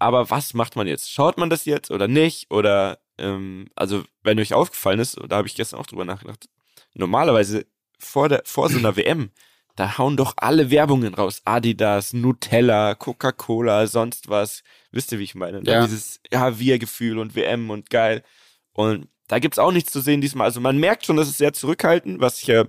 [0.00, 1.12] Aber was macht man jetzt?
[1.12, 2.50] Schaut man das jetzt oder nicht?
[2.50, 6.48] Oder, ähm, also, wenn euch aufgefallen ist, da habe ich gestern auch drüber nachgedacht,
[6.94, 7.66] normalerweise
[7.98, 9.30] vor, der, vor so einer WM,
[9.76, 11.42] da hauen doch alle Werbungen raus.
[11.44, 14.64] Adidas, Nutella, Coca-Cola, sonst was.
[14.90, 15.62] Wisst ihr, wie ich meine?
[15.62, 15.70] ne?
[15.70, 15.86] Ja.
[15.86, 18.24] Dieses, ja, Wir-Gefühl und WM und geil.
[18.72, 20.46] Und da gibt's auch nichts zu sehen diesmal.
[20.46, 22.64] Also man merkt schon, dass es sehr zurückhaltend, was ich ja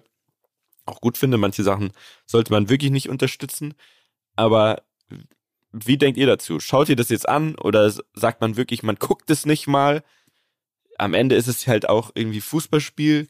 [0.86, 1.38] auch gut finde.
[1.38, 1.94] Manche Sachen
[2.28, 3.74] sollte man wirklich nicht unterstützen.
[4.36, 4.84] Aber
[5.72, 6.60] wie denkt ihr dazu?
[6.60, 10.04] Schaut ihr das jetzt an oder sagt man wirklich, man guckt es nicht mal?
[11.00, 13.28] Am Ende ist es halt auch irgendwie Fußballspiel,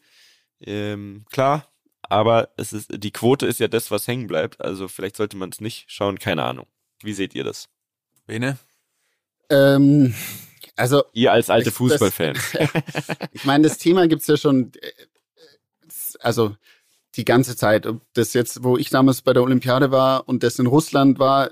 [0.61, 1.67] ähm, klar.
[2.01, 4.61] Aber es ist, die Quote ist ja das, was hängen bleibt.
[4.61, 6.65] Also vielleicht sollte man es nicht schauen, keine Ahnung.
[7.03, 7.69] Wie seht ihr das?
[8.25, 8.57] Bene?
[9.49, 10.15] Ähm,
[10.75, 12.39] also Ihr als alte Fußballfans.
[13.31, 14.91] Ich meine, das Thema gibt's ja schon, äh,
[16.19, 16.55] also
[17.15, 17.85] die ganze Zeit.
[17.85, 21.51] Ob das jetzt, wo ich damals bei der Olympiade war und das in Russland war,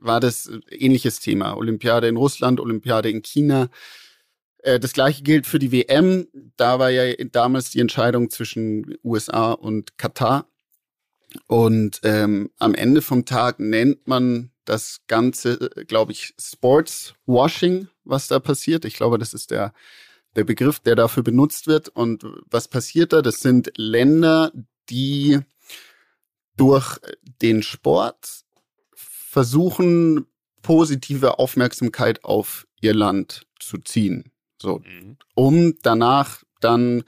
[0.00, 1.56] war das ähnliches Thema.
[1.56, 3.68] Olympiade in Russland, Olympiade in China.
[4.62, 6.28] Äh, Das gleiche gilt für die WM.
[6.56, 10.46] Da war ja damals die Entscheidung zwischen USA und Katar.
[11.46, 18.38] Und ähm, am Ende vom Tag nennt man das Ganze, glaube ich, Sportswashing, was da
[18.40, 18.84] passiert.
[18.84, 19.72] Ich glaube, das ist der,
[20.36, 21.88] der Begriff, der dafür benutzt wird.
[21.88, 23.22] Und was passiert da?
[23.22, 24.52] Das sind Länder,
[24.88, 25.38] die
[26.56, 26.98] durch
[27.40, 28.42] den Sport
[28.94, 30.26] versuchen,
[30.62, 34.30] positive Aufmerksamkeit auf ihr Land zu ziehen.
[34.60, 35.16] So, Mhm.
[35.34, 37.04] um danach dann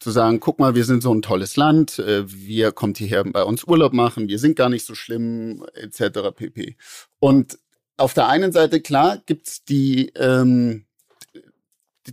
[0.00, 3.42] zu sagen, guck mal, wir sind so ein tolles Land, äh, wir kommt hierher bei
[3.42, 6.30] uns Urlaub machen, wir sind gar nicht so schlimm, etc.
[6.34, 6.76] pp.
[7.20, 7.58] Und
[7.96, 10.84] auf der einen Seite, klar, gibt's die, ähm,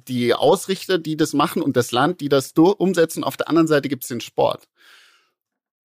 [0.08, 3.26] die Ausrichter, die das machen und das Land, die das umsetzen.
[3.26, 4.70] Auf der anderen Seite gibt's den Sport.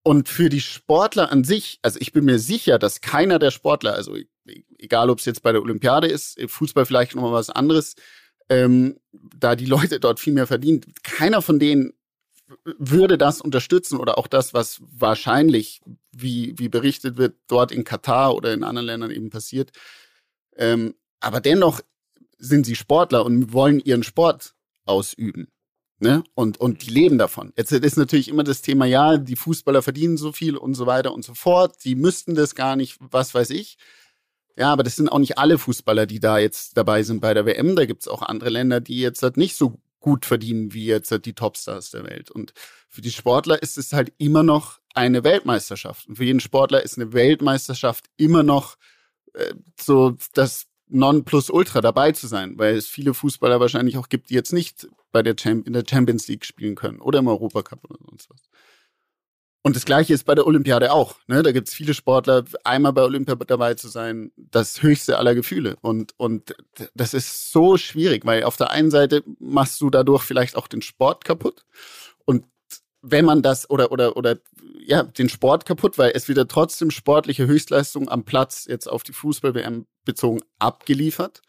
[0.05, 3.95] Und für die Sportler an sich, also ich bin mir sicher, dass keiner der Sportler,
[3.95, 4.29] also e-
[4.79, 7.97] egal ob es jetzt bei der Olympiade ist, Fußball vielleicht nochmal was anderes,
[8.49, 11.93] ähm, da die Leute dort viel mehr verdienen, keiner von denen
[12.79, 15.81] würde das unterstützen oder auch das, was wahrscheinlich,
[16.13, 19.73] wie, wie berichtet wird, dort in Katar oder in anderen Ländern eben passiert.
[20.57, 21.81] Ähm, aber dennoch
[22.39, 24.55] sind sie Sportler und wollen ihren Sport
[24.85, 25.49] ausüben.
[25.99, 26.23] Ne?
[26.35, 27.53] Und, und die leben davon.
[27.57, 31.15] Jetzt ist natürlich immer das Thema, ja, die Fußballer verdienen so viel und so weiter
[31.15, 31.85] und so fort.
[31.85, 33.79] Die müssten das gar nicht, was weiß ich.
[34.57, 37.45] Ja, aber das sind auch nicht alle Fußballer, die da jetzt dabei sind bei der
[37.45, 37.77] WM.
[37.77, 41.27] Da gibt's auch andere Länder, die jetzt halt nicht so gut verdienen wie jetzt halt
[41.27, 42.31] die Topstars der Welt.
[42.31, 42.53] Und
[42.89, 46.09] für die Sportler ist es halt immer noch eine Weltmeisterschaft.
[46.09, 48.77] Und für jeden Sportler ist eine Weltmeisterschaft immer noch
[49.35, 54.35] äh, so das Nonplusultra dabei zu sein, weil es viele Fußballer wahrscheinlich auch gibt, die
[54.35, 57.99] jetzt nicht bei der Champ in der Champions League spielen können oder im Europacup oder
[58.09, 58.43] sonst was.
[59.67, 61.17] Und das Gleiche ist bei der Olympiade auch.
[61.27, 61.43] Ne?
[61.43, 65.77] Da gibt es viele Sportler, einmal bei Olympia dabei zu sein, das höchste aller Gefühle.
[65.81, 66.55] Und, und
[66.95, 70.83] das ist so schwierig, weil auf der einen Seite machst du dadurch vielleicht auch den
[70.83, 71.65] Sport kaputt.
[72.25, 72.45] Und
[73.03, 74.39] wenn man das oder oder oder
[74.79, 79.15] ja den Sport kaputt, weil es wieder trotzdem sportliche Höchstleistung am Platz jetzt auf die
[79.15, 81.43] Fußball-WM bezogen abgeliefert.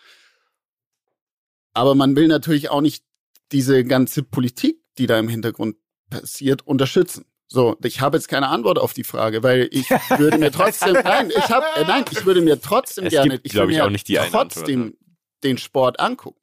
[1.75, 3.03] Aber man will natürlich auch nicht
[3.51, 5.75] diese ganze Politik, die da im Hintergrund
[6.10, 7.23] passiert, unterstützen.
[7.50, 11.30] So, ich habe jetzt keine Antwort auf die Frage, weil ich würde mir trotzdem, nein,
[11.30, 13.86] ich habe, äh, nein, ich würde mir trotzdem Es gerne, gibt, ich würde ich, mir
[13.86, 15.02] auch nicht die trotzdem Antwort,
[15.44, 16.42] den Sport angucken.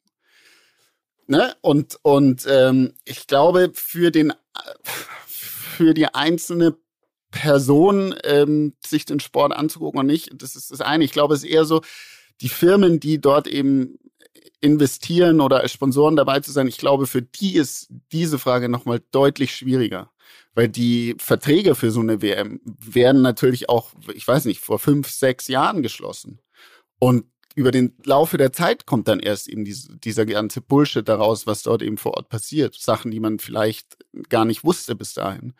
[1.27, 1.55] Ne?
[1.61, 4.33] Und und ähm, ich glaube für den
[4.85, 6.77] für die einzelne
[7.31, 11.03] Person ähm, sich den Sport anzugucken und nicht, das ist das eine.
[11.03, 11.81] Ich glaube, es ist eher so
[12.41, 13.99] die Firmen, die dort eben
[14.61, 16.67] investieren oder als Sponsoren dabei zu sein.
[16.67, 20.11] Ich glaube, für die ist diese Frage nochmal deutlich schwieriger.
[20.55, 25.09] Weil die Verträge für so eine WM werden natürlich auch, ich weiß nicht, vor fünf,
[25.09, 26.39] sechs Jahren geschlossen.
[26.97, 31.45] Und über den Laufe der Zeit kommt dann erst eben diese, dieser ganze Bullshit daraus,
[31.45, 32.75] was dort eben vor Ort passiert.
[32.75, 33.97] Sachen, die man vielleicht
[34.29, 35.53] gar nicht wusste bis dahin.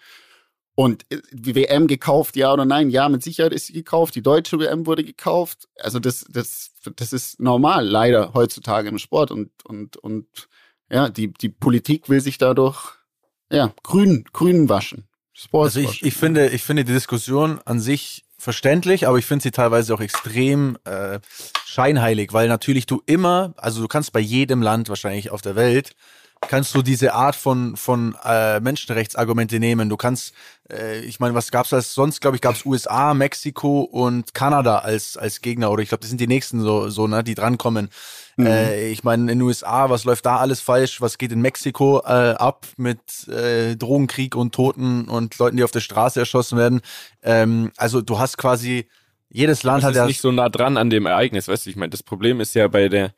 [0.75, 2.89] Und äh, die WM gekauft, ja oder nein?
[2.89, 4.15] Ja, mit Sicherheit ist sie gekauft.
[4.15, 5.69] Die deutsche WM wurde gekauft.
[5.79, 9.31] Also das, das, das ist normal, leider heutzutage im Sport.
[9.31, 10.27] Und, und, und
[10.89, 12.93] ja, die, die Politik will sich dadurch
[13.51, 15.07] ja, grün, grün waschen.
[15.51, 19.51] Also ich, ich finde, ich finde die Diskussion an sich verständlich, aber ich finde sie
[19.51, 21.19] teilweise auch extrem äh,
[21.65, 25.95] scheinheilig, weil natürlich du immer, also du kannst bei jedem Land wahrscheinlich auf der Welt
[26.41, 29.89] kannst du diese Art von von äh, Menschenrechtsargumente nehmen.
[29.89, 30.33] Du kannst,
[30.71, 32.21] äh, ich meine, was gab's als sonst?
[32.21, 36.21] Glaube ich, gab's USA, Mexiko und Kanada als als Gegner oder ich glaube, das sind
[36.21, 37.89] die nächsten so so ne, die drankommen.
[38.37, 38.47] Mhm.
[38.47, 40.99] Äh, ich meine, in den USA, was läuft da alles falsch?
[41.01, 45.71] Was geht in Mexiko äh, ab mit äh, Drogenkrieg und Toten und Leuten, die auf
[45.71, 46.81] der Straße erschossen werden?
[47.23, 48.87] Ähm, also du hast quasi
[49.29, 51.69] jedes Land das hat ja ist nicht so nah dran an dem Ereignis, weißt du?
[51.69, 53.13] Ich meine, das Problem ist ja bei der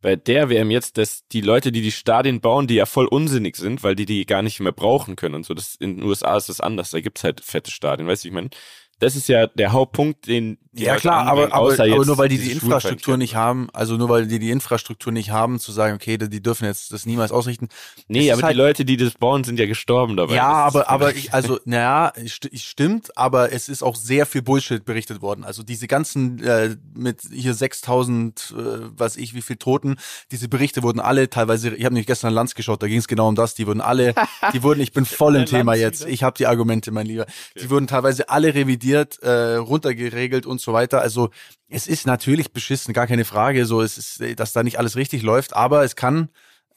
[0.00, 3.56] bei der WM jetzt, dass die Leute, die die Stadien bauen, die ja voll unsinnig
[3.56, 5.54] sind, weil die die gar nicht mehr brauchen können und so.
[5.54, 6.90] Das in den USA ist das anders.
[6.90, 8.28] Da gibt's halt fette Stadien, weißt du?
[8.28, 8.50] Ich meine,
[8.98, 12.50] das ist ja der Hauptpunkt, den ja klar, aber, aber, aber nur weil die die
[12.50, 16.42] Infrastruktur nicht haben, also nur weil die die Infrastruktur nicht haben, zu sagen, okay, die
[16.42, 17.68] dürfen jetzt das niemals ausrichten.
[18.08, 20.34] Nee, aber halt, die Leute, die das bauen, sind ja gestorben dabei.
[20.34, 25.20] Ja, aber aber ich, also naja, stimmt, aber es ist auch sehr viel Bullshit berichtet
[25.20, 25.44] worden.
[25.44, 28.62] Also diese ganzen äh, mit hier 6000, äh,
[28.96, 29.96] was ich, wie viel Toten,
[30.30, 31.74] diese Berichte wurden alle teilweise.
[31.74, 33.54] Ich habe nicht gestern Lanz geschaut, da ging es genau um das.
[33.54, 34.14] Die wurden alle,
[34.54, 36.06] die wurden, ich bin voll im Thema jetzt.
[36.06, 37.26] Ich habe die Argumente, mein Lieber.
[37.60, 41.00] Die wurden teilweise alle revidiert, äh, runtergeregelt und so weiter.
[41.00, 41.30] Also
[41.68, 45.22] es ist natürlich beschissen, gar keine Frage, so es ist, dass da nicht alles richtig
[45.22, 46.28] läuft, aber es kann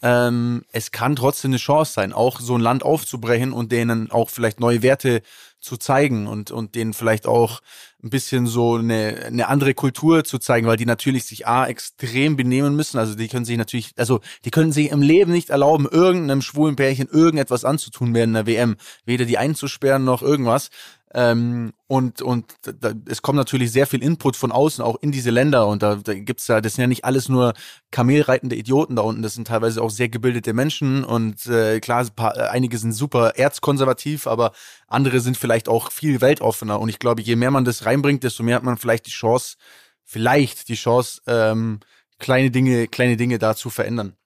[0.01, 4.29] ähm, es kann trotzdem eine Chance sein, auch so ein Land aufzubrechen und denen auch
[4.29, 5.21] vielleicht neue Werte
[5.59, 7.61] zu zeigen und, und denen vielleicht auch
[8.03, 12.35] ein bisschen so eine, eine andere Kultur zu zeigen, weil die natürlich sich A extrem
[12.35, 12.99] benehmen müssen.
[12.99, 16.75] Also die können sich natürlich, also die können sich im Leben nicht erlauben, irgendeinem schwulen
[16.75, 18.75] Pärchen irgendetwas anzutun während einer WM.
[19.05, 20.69] Weder die einzusperren noch irgendwas.
[21.17, 25.29] Ähm, und und da, es kommt natürlich sehr viel Input von außen auch in diese
[25.29, 27.53] Länder und da, da gibt's ja, das sind ja nicht alles nur
[27.89, 32.35] kamelreitende Idioten da unten, das sind teilweise auch sehr gebildete Menschen und äh, klar, paar,
[32.35, 34.51] äh, einige sind super erzkonservativ, aber
[34.87, 38.43] andere sind vielleicht auch viel weltoffener und ich glaube, je mehr man das reinbringt, desto
[38.43, 39.55] mehr hat man vielleicht die Chance,
[40.03, 41.79] vielleicht die Chance, ähm,
[42.19, 44.17] kleine Dinge, kleine Dinge da zu verändern.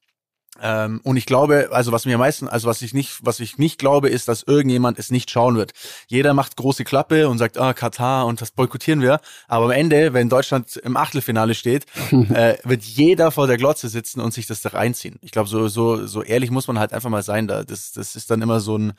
[0.61, 3.57] Ähm, und ich glaube, also was mir am meisten, also was ich nicht, was ich
[3.57, 5.73] nicht glaube, ist, dass irgendjemand es nicht schauen wird.
[6.07, 9.19] Jeder macht große Klappe und sagt, ah, Katar und das boykottieren wir.
[9.47, 14.21] Aber am Ende, wenn Deutschland im Achtelfinale steht, äh, wird jeder vor der Glotze sitzen
[14.21, 15.17] und sich das da reinziehen.
[15.21, 17.47] Ich glaube, so, so, so ehrlich muss man halt einfach mal sein.
[17.47, 18.93] Da, das, das ist dann immer so ein,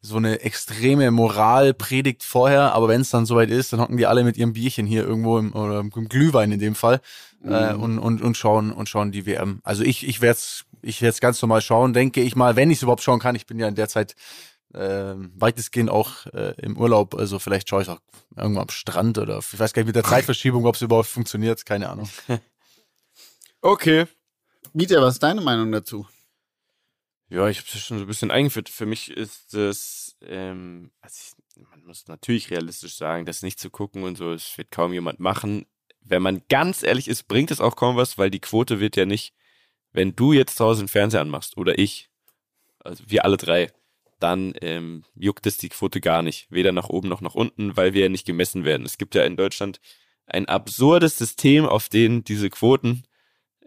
[0.00, 4.24] so eine extreme Moralpredigt vorher, aber wenn es dann soweit ist, dann hocken die alle
[4.24, 7.00] mit ihrem Bierchen hier irgendwo im, oder im Glühwein in dem Fall
[7.44, 7.82] äh, mhm.
[7.82, 9.60] und, und, und schauen und schauen die WM.
[9.64, 12.78] Also ich, ich werde es ich werde ganz normal schauen, denke ich mal, wenn ich
[12.78, 13.34] es überhaupt schauen kann.
[13.34, 14.14] Ich bin ja in der Zeit
[14.74, 18.00] äh, weitestgehend auch äh, im Urlaub, also vielleicht schaue ich auch
[18.36, 21.64] irgendwo am Strand oder ich weiß gar nicht mit der Zeitverschiebung, ob es überhaupt funktioniert,
[21.64, 22.08] keine Ahnung.
[23.60, 24.06] okay.
[24.72, 26.06] Mieter, was ist deine Meinung dazu?
[27.28, 28.68] Ja, ich habe es schon so ein bisschen eingeführt.
[28.68, 33.70] Für mich ist das, ähm, also ich, man muss natürlich realistisch sagen, das nicht zu
[33.70, 35.66] gucken und so, es wird kaum jemand machen.
[36.00, 39.06] Wenn man ganz ehrlich ist, bringt es auch kaum was, weil die Quote wird ja
[39.06, 39.34] nicht
[39.96, 42.10] wenn du jetzt zu Hause den Fernseher anmachst oder ich,
[42.80, 43.72] also wir alle drei,
[44.20, 47.94] dann ähm, juckt es die Quote gar nicht, weder nach oben noch nach unten, weil
[47.94, 48.84] wir ja nicht gemessen werden.
[48.84, 49.80] Es gibt ja in Deutschland
[50.26, 53.04] ein absurdes System, auf dem diese Quoten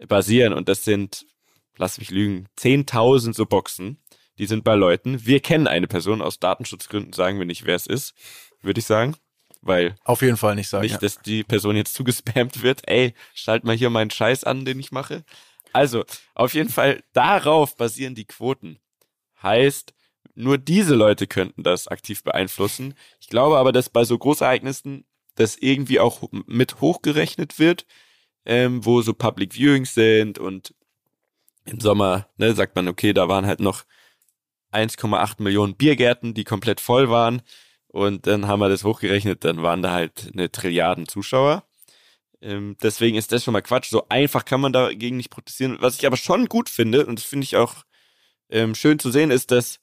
[0.06, 1.26] basieren und das sind,
[1.76, 3.98] lass mich lügen, 10.000 so Boxen,
[4.38, 5.26] die sind bei Leuten.
[5.26, 8.14] Wir kennen eine Person, aus Datenschutzgründen sagen wir nicht, wer es ist,
[8.62, 9.16] würde ich sagen.
[9.62, 10.84] Weil auf jeden Fall nicht sagen.
[10.84, 10.98] Nicht, ja.
[10.98, 12.88] dass die Person jetzt zugespammt wird.
[12.88, 15.24] Ey, schalt mal hier meinen Scheiß an, den ich mache.
[15.72, 16.04] Also,
[16.34, 18.78] auf jeden Fall, darauf basieren die Quoten.
[19.42, 19.94] Heißt,
[20.34, 22.94] nur diese Leute könnten das aktiv beeinflussen.
[23.20, 25.04] Ich glaube aber, dass bei so Großereignissen
[25.34, 27.86] das irgendwie auch mit hochgerechnet wird,
[28.44, 30.74] ähm, wo so Public Viewings sind und
[31.64, 33.84] im Sommer, ne, sagt man, okay, da waren halt noch
[34.72, 37.42] 1,8 Millionen Biergärten, die komplett voll waren.
[37.88, 41.64] Und dann haben wir das hochgerechnet, dann waren da halt eine Trilliarden Zuschauer.
[42.42, 43.90] Ähm, deswegen ist das schon mal Quatsch.
[43.90, 45.78] So einfach kann man dagegen nicht protestieren.
[45.80, 47.84] Was ich aber schon gut finde, und das finde ich auch
[48.48, 49.80] ähm, schön zu sehen, ist, dass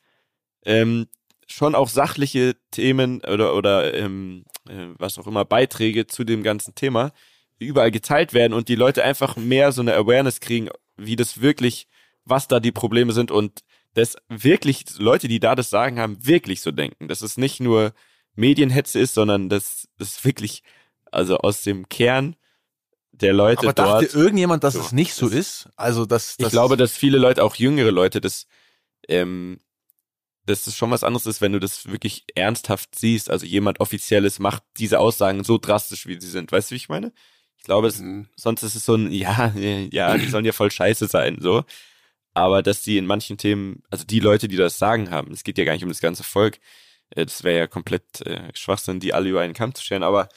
[0.66, 1.08] ähm,
[1.48, 6.76] schon auch sachliche Themen oder, oder ähm, äh, was auch immer, Beiträge zu dem ganzen
[6.76, 7.12] Thema
[7.60, 11.88] überall geteilt werden und die Leute einfach mehr so eine Awareness kriegen, wie das wirklich,
[12.26, 16.62] was da die Probleme sind und dass wirklich Leute, die da das sagen haben, wirklich
[16.62, 17.08] so denken.
[17.08, 17.94] Dass es nicht nur
[18.36, 20.62] Medienhetze ist, sondern dass es wirklich,
[21.12, 22.36] also aus dem Kern
[23.22, 24.04] der Leute Aber dort.
[24.04, 25.70] dachte irgendjemand, dass so, es nicht so ist?
[25.76, 28.48] Also, dass, ich glaube, dass viele Leute, auch jüngere Leute, das,
[29.08, 29.60] ähm,
[30.46, 33.30] dass es schon was anderes ist, wenn du das wirklich ernsthaft siehst.
[33.30, 36.52] Also jemand Offizielles macht diese Aussagen so drastisch, wie sie sind.
[36.52, 37.12] Weißt du, wie ich meine?
[37.58, 38.28] Ich glaube, es, mhm.
[38.36, 41.64] sonst ist es so ein, ja, ja, die sollen ja voll scheiße sein, so.
[42.34, 45.58] Aber dass die in manchen Themen, also die Leute, die das sagen haben, es geht
[45.58, 46.60] ja gar nicht um das ganze Volk,
[47.10, 50.30] äh, das wäre ja komplett äh, Schwachsinn, die alle über einen Kamm zu stellen, aber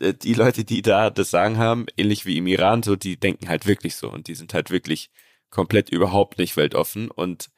[0.00, 3.66] die Leute, die da das Sagen haben, ähnlich wie im Iran, so, die denken halt
[3.66, 5.10] wirklich so und die sind halt wirklich
[5.50, 7.50] komplett überhaupt nicht weltoffen und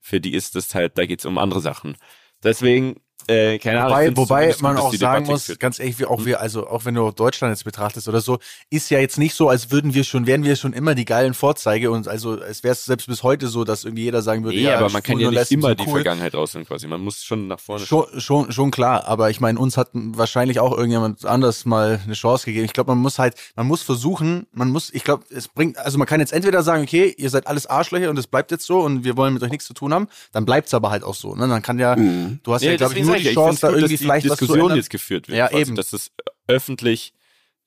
[0.00, 1.96] für die ist es halt, da geht es um andere Sachen.
[2.42, 4.16] Deswegen äh, keine Ahnung.
[4.16, 5.58] Wobei, wobei man auch sagen muss, führt.
[5.58, 6.26] ganz ehrlich, wie auch hm?
[6.26, 8.38] wir, also auch wenn du Deutschland jetzt betrachtest oder so,
[8.70, 11.34] ist ja jetzt nicht so, als würden wir schon, wären wir schon immer die geilen
[11.34, 14.64] Vorzeige und also es wäre selbst bis heute so, dass irgendwie jeder sagen würde, nee,
[14.64, 15.94] ja, aber man kann ja nicht immer die cool.
[15.94, 16.86] Vergangenheit rausnehmen quasi.
[16.86, 20.60] Man muss schon nach vorne schon, schon, schon klar, aber ich meine, uns hat wahrscheinlich
[20.60, 22.64] auch irgendjemand anders mal eine Chance gegeben.
[22.64, 25.98] Ich glaube, man muss halt, man muss versuchen, man muss, ich glaube, es bringt, also
[25.98, 28.80] man kann jetzt entweder sagen, okay, ihr seid alles Arschlöcher und es bleibt jetzt so
[28.80, 31.14] und wir wollen mit euch nichts zu tun haben, dann bleibt es aber halt auch
[31.14, 31.34] so.
[31.34, 31.48] Ne?
[31.48, 32.38] Dann kann ja, mhm.
[32.44, 35.28] du hast ja, ja glaube ich, nur die Chance, da irgendwie vielleicht Diskussion jetzt geführt
[35.28, 35.38] wird.
[35.38, 35.76] Ja, quasi, eben.
[35.76, 36.10] Dass es
[36.46, 37.12] öffentlich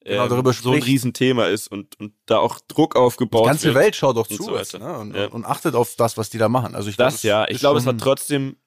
[0.03, 3.45] genau, ähm, darüber so ein Riesenthema ist und, und da auch Druck aufgebaut wird.
[3.45, 4.97] Die ganze wird Welt schaut doch zu so jetzt, ne?
[4.97, 5.27] und, ja.
[5.27, 6.75] und, achtet auf das, was die da machen.
[6.75, 8.57] Also ich das glaub, ja, ich glaube, es war trotzdem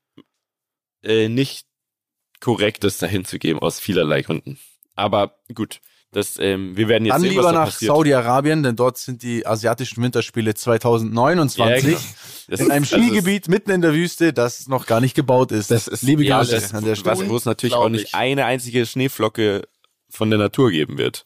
[1.02, 1.66] äh, nicht
[2.40, 4.58] korrekt, das dahin zu geben aus vielerlei Gründen.
[4.94, 5.80] Aber gut,
[6.12, 10.02] das, ähm, wir werden jetzt Dann sehen, lieber nach Saudi-Arabien, denn dort sind die asiatischen
[10.02, 12.64] Winterspiele 2029 ja, genau.
[12.64, 15.70] in einem Skigebiet mitten in der Wüste, das noch gar nicht gebaut ist.
[15.70, 17.30] Das ist liebe ja, Grüße das, an der Stelle.
[17.30, 19.62] Wo es natürlich auch nicht eine einzige Schneeflocke
[20.10, 21.24] von der Natur geben wird.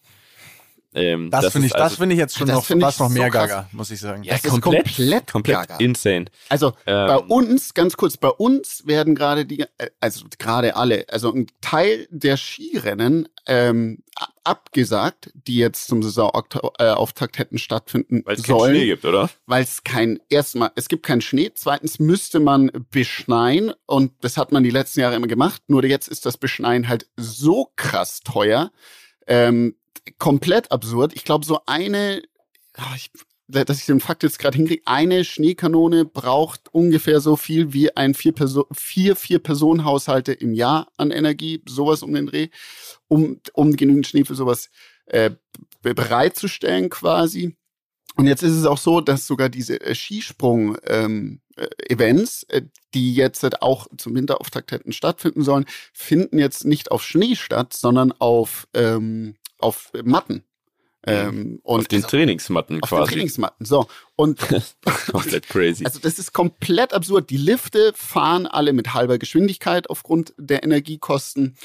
[0.96, 3.26] Ähm, das, das finde ich, also, das finde ich jetzt schon noch fast noch mehr
[3.26, 4.24] so Gaga, muss ich sagen.
[4.24, 5.76] Ja, das ist komplett, komplett, komplett Gaga.
[5.76, 6.24] insane.
[6.48, 11.04] Also ähm, bei uns, ganz kurz, bei uns werden gerade die, äh, also gerade alle,
[11.10, 13.98] also ein Teil der Skirennen ähm,
[14.42, 18.58] abgesagt, die jetzt zum Saisonauftakt hätten stattfinden Weil's sollen.
[18.58, 19.30] Weil es keinen Schnee gibt, oder?
[19.44, 24.50] Weil es kein, erstmal, es gibt keinen Schnee, zweitens müsste man beschneien und das hat
[24.50, 28.70] man die letzten Jahre immer gemacht, nur jetzt ist das Beschneien halt so krass teuer,
[29.26, 29.74] ähm,
[30.18, 31.12] komplett absurd.
[31.14, 32.22] Ich glaube, so eine,
[32.74, 33.10] ah, ich,
[33.48, 38.14] dass ich den Fakt jetzt gerade hinkriege, eine Schneekanone braucht ungefähr so viel wie ein
[38.14, 42.48] vier, Perso vier, vier Personen Haushalte im Jahr an Energie, sowas um den Dreh,
[43.08, 44.70] um, um genügend Schnee für sowas
[45.06, 45.30] äh,
[45.82, 47.56] bereitzustellen quasi.
[48.16, 52.62] Und jetzt ist es auch so, dass sogar diese äh, Skisprung-Events, ähm, äh,
[52.94, 57.74] die jetzt halt auch zum Winterauftakt hätten stattfinden sollen, finden jetzt nicht auf Schnee statt,
[57.74, 60.44] sondern auf ähm, auf Matten.
[61.08, 63.04] Ähm, und auf den Trainingsmatten auf quasi.
[63.04, 63.64] Den Trainingsmatten.
[63.64, 63.86] So.
[64.16, 64.40] Und
[65.12, 65.84] komplett crazy.
[65.84, 67.30] Also das ist komplett absurd.
[67.30, 71.56] Die Lifte fahren alle mit halber Geschwindigkeit aufgrund der Energiekosten.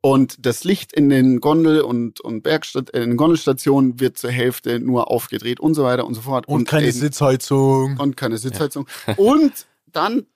[0.00, 4.78] Und das Licht in den Gondel- und, und Bergstat in den Gondelstationen wird zur Hälfte
[4.78, 6.46] nur aufgedreht und so weiter und so fort.
[6.46, 7.98] Und, und keine eben, Sitzheizung.
[7.98, 8.86] Und keine Sitzheizung.
[9.06, 9.14] Ja.
[9.14, 10.26] und dann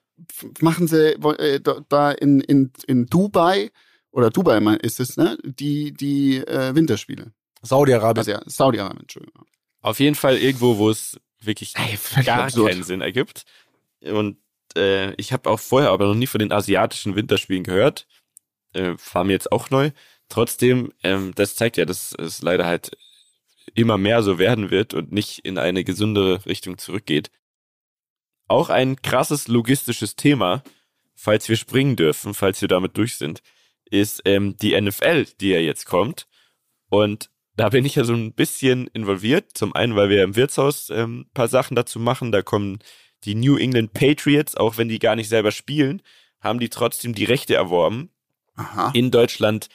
[0.59, 3.69] machen sie äh, da in, in, in Dubai
[4.11, 5.37] oder Dubai ist es, ne?
[5.43, 7.31] Die, die äh, Winterspiele.
[7.61, 8.17] Saudi-Arabien.
[8.19, 9.45] Also ja, Saudi-Arabien, Entschuldigung.
[9.81, 12.71] Auf jeden Fall irgendwo, wo es wirklich Ey, gar absurd.
[12.71, 13.45] keinen Sinn ergibt.
[14.01, 14.37] Und
[14.75, 18.07] äh, ich habe auch vorher aber noch nie von den asiatischen Winterspielen gehört.
[18.73, 19.91] Äh, war mir jetzt auch neu.
[20.27, 22.91] Trotzdem, ähm, das zeigt ja, dass es leider halt
[23.75, 27.31] immer mehr so werden wird und nicht in eine gesündere Richtung zurückgeht.
[28.47, 30.63] Auch ein krasses logistisches Thema,
[31.15, 33.41] falls wir springen dürfen, falls wir damit durch sind
[33.89, 36.27] ist ähm, die NFL, die ja jetzt kommt.
[36.89, 39.51] Und da bin ich ja so ein bisschen involviert.
[39.53, 42.31] Zum einen, weil wir im Wirtshaus ähm, paar Sachen dazu machen.
[42.31, 42.79] Da kommen
[43.25, 46.01] die New England Patriots, auch wenn die gar nicht selber spielen,
[46.39, 48.11] haben die trotzdem die Rechte erworben,
[48.55, 48.91] Aha.
[48.93, 49.67] in Deutschland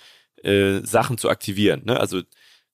[0.42, 1.83] äh, Sachen zu aktivieren.
[1.85, 2.00] Ne?
[2.00, 2.22] Also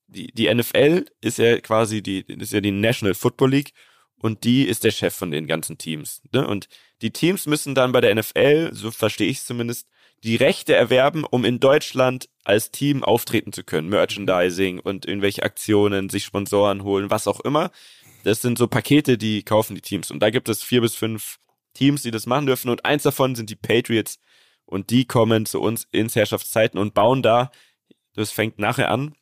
[0.06, 3.72] die, die NFL ist ja quasi die, ist ja die National Football League
[4.16, 6.22] und die ist der Chef von den ganzen Teams.
[6.32, 6.46] Ne?
[6.46, 6.68] Und
[7.02, 9.88] die Teams müssen dann bei der NFL, so verstehe ich es zumindest,
[10.22, 13.88] die Rechte erwerben, um in Deutschland als Team auftreten zu können.
[13.88, 17.70] Merchandising und irgendwelche Aktionen, sich Sponsoren holen, was auch immer.
[18.24, 20.10] Das sind so Pakete, die kaufen die Teams.
[20.10, 21.38] Und da gibt es vier bis fünf
[21.74, 22.68] Teams, die das machen dürfen.
[22.70, 24.18] Und eins davon sind die Patriots.
[24.66, 27.50] Und die kommen zu uns ins Herrschaftszeiten und bauen da,
[28.14, 29.14] das fängt nachher an,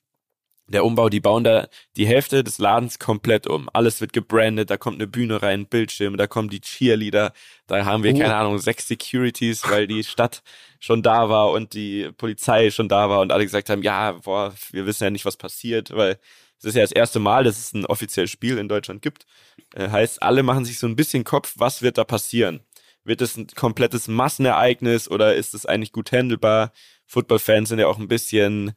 [0.68, 3.68] der Umbau, die bauen da die Hälfte des Ladens komplett um.
[3.72, 7.32] Alles wird gebrandet, da kommt eine Bühne rein, Bildschirme, da kommen die Cheerleader,
[7.66, 8.18] da haben wir, oh.
[8.18, 10.42] keine Ahnung, sechs Securities, weil die Stadt
[10.78, 14.54] schon da war und die Polizei schon da war und alle gesagt haben, ja, boah,
[14.70, 16.18] wir wissen ja nicht, was passiert, weil
[16.58, 19.26] es ist ja das erste Mal, dass es ein offizielles Spiel in Deutschland gibt.
[19.74, 22.60] Äh, heißt, alle machen sich so ein bisschen Kopf, was wird da passieren?
[23.04, 26.72] Wird es ein komplettes Massenereignis oder ist es eigentlich gut handelbar?
[27.06, 28.74] Football-Fans sind ja auch ein bisschen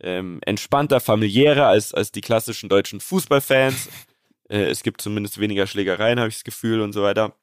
[0.00, 3.88] ähm, entspannter, familiärer als, als die klassischen deutschen Fußballfans.
[4.48, 7.34] äh, es gibt zumindest weniger Schlägereien, habe ich das Gefühl und so weiter.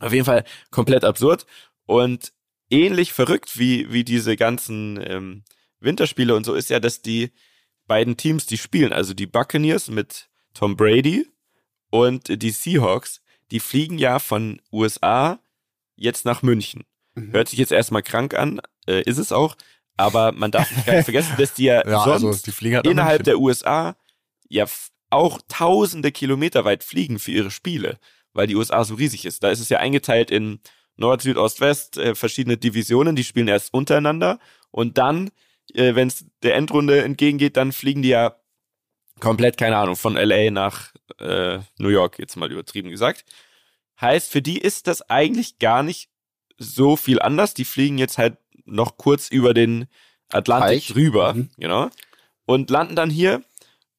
[0.00, 1.46] Auf jeden Fall komplett absurd
[1.86, 2.32] und
[2.70, 5.44] ähnlich verrückt wie, wie diese ganzen ähm,
[5.80, 7.30] Winterspiele und so ist ja, dass die
[7.86, 11.28] beiden Teams, die spielen, also die Buccaneers mit Tom Brady
[11.90, 13.20] und die Seahawks,
[13.50, 15.40] die fliegen ja von USA
[15.96, 16.84] jetzt nach München.
[17.14, 17.32] Mhm.
[17.32, 19.56] Hört sich jetzt erstmal krank an, äh, ist es auch,
[19.96, 23.38] aber man darf nicht vergessen, dass die ja, ja sonst also die halt innerhalb der
[23.38, 23.96] USA
[24.48, 24.66] ja
[25.10, 27.98] auch tausende Kilometer weit fliegen für ihre Spiele.
[28.34, 29.42] weil die USA so riesig ist.
[29.42, 30.60] Da ist es ja eingeteilt in
[30.96, 34.38] Nord, Süd, Ost, West, äh, verschiedene Divisionen, die spielen erst untereinander
[34.70, 35.30] und dann,
[35.74, 38.36] äh, wenn es der Endrunde entgegengeht, dann fliegen die ja
[39.20, 43.24] komplett, keine Ahnung, von LA nach äh, New York, jetzt mal übertrieben gesagt.
[44.00, 46.10] Heißt, für die ist das eigentlich gar nicht
[46.58, 47.54] so viel anders.
[47.54, 49.86] Die fliegen jetzt halt noch kurz über den
[50.30, 50.88] Atlantik Teich.
[50.88, 51.50] drüber, Mhm.
[51.58, 51.90] genau,
[52.46, 53.42] und landen dann hier.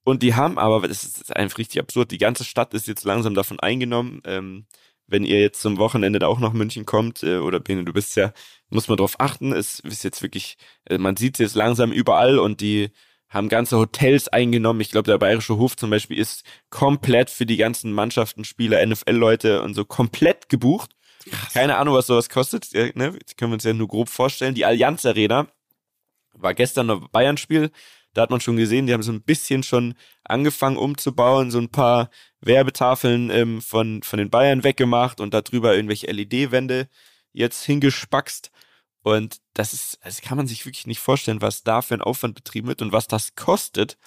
[0.06, 3.36] Und die haben aber, das ist einfach richtig absurd, die ganze Stadt ist jetzt langsam
[3.36, 4.22] davon eingenommen.
[4.26, 4.66] Ähm,
[5.08, 8.16] wenn ihr jetzt zum Wochenende da auch nach München kommt, äh, oder Bene, du bist
[8.18, 8.34] ja,
[8.70, 10.58] muss man drauf achten, es ist jetzt wirklich,
[10.90, 12.90] äh, man sieht es jetzt langsam überall und die
[13.30, 14.82] haben ganze Hotels eingenommen.
[14.82, 19.62] Ich glaube, der Bayerische Hof zum Beispiel ist komplett für die ganzen Mannschaften, Spieler, NFL-Leute
[19.62, 20.92] und so komplett gebucht.
[21.54, 22.72] Keine Ahnung, was sowas kostet.
[22.72, 23.18] Ja, ne?
[23.38, 24.56] Können wir uns ja nur grob vorstellen.
[24.56, 25.48] Die Allianz Arena
[26.34, 27.72] war gestern noch Bayern-Spiel.
[28.14, 31.70] Da hat man schon gesehen, die haben so ein bisschen schon angefangen umzubauen, so ein
[31.70, 32.10] paar
[32.42, 36.88] Werbetafeln ähm, von, von den Bayern weggemacht und darüber irgendwelche LED-Wände
[37.32, 38.52] jetzt hingespackst.
[39.02, 42.36] Und das ist, das kann man sich wirklich nicht vorstellen, was da für ein Aufwand
[42.36, 43.98] betrieben wird und was das kostet.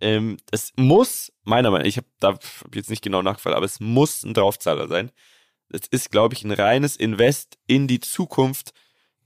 [0.00, 3.66] Ähm, es muss, meiner Meinung nach, ich habe da hab jetzt nicht genau nachgefallen, aber
[3.66, 5.10] es muss ein Draufzahler sein.
[5.70, 8.72] Es ist, glaube ich, ein reines Invest in die Zukunft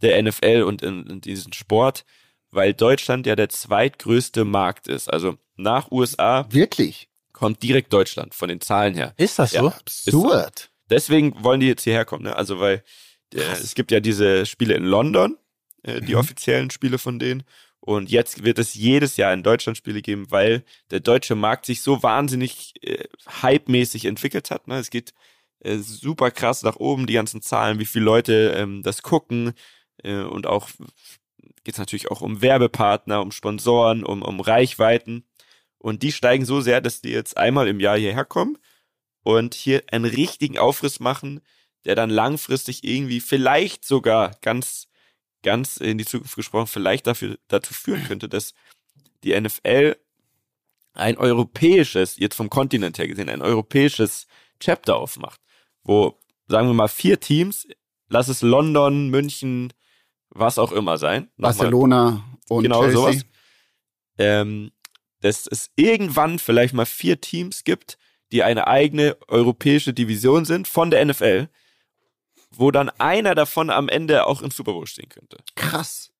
[0.00, 2.04] der NFL und in, in diesen Sport,
[2.50, 5.08] weil Deutschland ja der zweitgrößte Markt ist.
[5.12, 7.08] Also nach USA Wirklich?
[7.32, 9.14] kommt direkt Deutschland von den Zahlen her.
[9.16, 9.66] Ist das so?
[9.68, 9.76] Ja.
[9.76, 10.70] Absurd.
[10.90, 12.36] Deswegen wollen die jetzt hierher kommen, ne?
[12.36, 12.82] Also weil
[13.32, 15.38] äh, es gibt ja diese Spiele in London,
[15.84, 16.18] äh, die Mhm.
[16.18, 17.44] offiziellen Spiele von denen.
[17.80, 21.80] Und jetzt wird es jedes Jahr in Deutschland Spiele geben, weil der deutsche Markt sich
[21.82, 23.04] so wahnsinnig äh,
[23.42, 24.68] hype-mäßig entwickelt hat.
[24.68, 24.76] Ne?
[24.78, 25.14] Es geht
[25.64, 29.54] äh, super krass nach oben, die ganzen Zahlen, wie viele Leute ähm, das gucken
[30.02, 30.68] äh, und auch
[31.64, 35.24] geht es natürlich auch um Werbepartner, um Sponsoren, um, um Reichweiten.
[35.78, 38.58] Und die steigen so sehr, dass die jetzt einmal im Jahr hierher kommen
[39.22, 41.40] und hier einen richtigen Aufriss machen,
[41.84, 44.88] der dann langfristig irgendwie vielleicht sogar ganz,
[45.42, 48.54] ganz in die Zukunft gesprochen, vielleicht dafür, dazu führen könnte, dass
[49.24, 49.96] die NFL
[50.94, 54.26] ein europäisches, jetzt vom Kontinent her gesehen, ein europäisches
[54.60, 55.40] Chapter aufmacht,
[55.84, 56.18] wo,
[56.48, 57.66] sagen wir mal, vier Teams,
[58.08, 59.72] lass es London, München,
[60.30, 61.30] was auch immer sein.
[61.36, 63.00] Nochmal- Barcelona und genau Chelsea.
[63.00, 63.26] sowas.
[64.18, 64.70] Ähm,
[65.20, 67.96] dass es irgendwann vielleicht mal vier Teams gibt,
[68.32, 71.48] die eine eigene europäische Division sind von der NFL,
[72.50, 75.38] wo dann einer davon am Ende auch im Super Bowl stehen könnte.
[75.54, 76.11] Krass.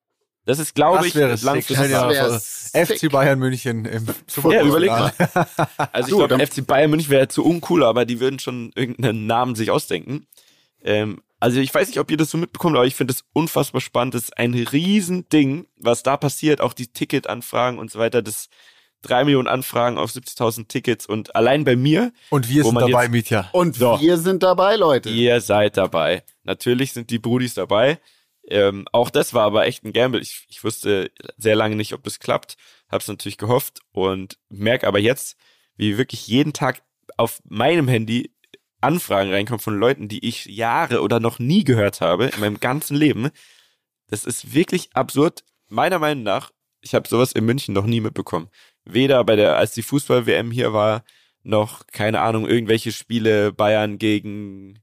[0.45, 1.13] Das ist, glaube ich.
[1.13, 1.41] Das
[2.71, 2.99] sick.
[2.99, 5.13] FC Bayern München im Super Ja, überleg mal.
[5.93, 9.55] Also ich glaube, FC Bayern München wäre zu uncool, aber die würden schon irgendeinen Namen
[9.55, 10.27] sich ausdenken.
[10.83, 13.81] Ähm, also ich weiß nicht, ob ihr das so mitbekommt, aber ich finde es unfassbar
[13.81, 14.15] spannend.
[14.15, 18.21] Das ist ein Riesending, was da passiert, auch die Ticketanfragen und so weiter.
[18.21, 18.49] Das
[19.01, 23.49] drei Millionen Anfragen auf 70.000 Tickets und allein bei mir, Und wir sind dabei, Mietja.
[23.51, 23.99] Und So.
[23.99, 25.09] wir sind dabei, Leute.
[25.09, 26.23] ihr seid dabei.
[26.43, 27.99] Natürlich sind die Brudis dabei.
[28.47, 30.21] Ähm, auch das war aber echt ein Gamble.
[30.21, 32.55] Ich, ich wusste sehr lange nicht, ob das klappt.
[32.89, 35.37] Hab's natürlich gehofft und merke aber jetzt,
[35.75, 36.83] wie wirklich jeden Tag
[37.17, 38.33] auf meinem Handy
[38.81, 42.97] Anfragen reinkommen von Leuten, die ich Jahre oder noch nie gehört habe in meinem ganzen
[42.97, 43.29] Leben.
[44.07, 45.43] Das ist wirklich absurd.
[45.69, 48.49] Meiner Meinung nach, ich habe sowas in München noch nie mitbekommen.
[48.83, 51.03] Weder bei der, als die Fußball-WM hier war,
[51.43, 54.82] noch, keine Ahnung, irgendwelche Spiele Bayern gegen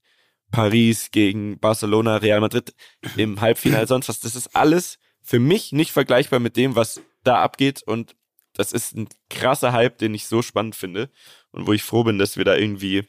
[0.51, 2.75] Paris, gegen Barcelona, Real Madrid
[3.17, 4.21] im Halbfinale, sonst was.
[4.21, 7.83] Das ist alles für mich nicht vergleichbar mit dem, was da abgeht.
[7.83, 8.17] Und
[8.55, 11.11] das ist ein krasser Hype, den ich so spannend finde
[11.53, 13.05] und wo ich froh bin, dass wir da irgendwie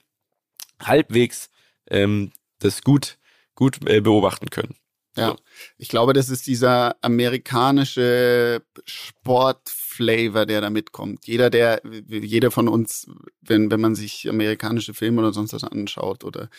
[0.80, 1.50] halbwegs
[1.89, 3.18] ähm, das gut,
[3.56, 4.76] gut äh, beobachten können.
[5.18, 5.36] Ja,
[5.78, 11.28] ich glaube, das ist dieser amerikanische Sportflavor, der da mitkommt.
[11.28, 13.08] Jeder, der, jeder von uns,
[13.42, 16.50] wenn, wenn man sich amerikanische Filme oder sonst was anschaut oder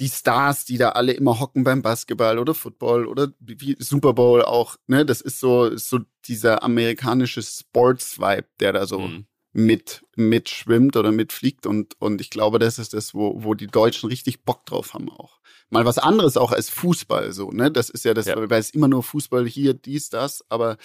[0.00, 4.42] die Stars, die da alle immer hocken beim Basketball oder Football oder wie Super Bowl
[4.42, 9.26] auch, ne, das ist so, ist so dieser amerikanische Sports-Vibe, der da so Mhm.
[9.54, 14.08] mit mitschwimmt oder mitfliegt und und ich glaube, das ist das, wo wo die Deutschen
[14.08, 15.40] richtig Bock drauf haben auch.
[15.68, 17.70] Mal was anderes auch als Fußball so, ne?
[17.70, 18.36] Das ist ja das, Ja.
[18.50, 20.78] weil es immer nur Fußball hier dies das, aber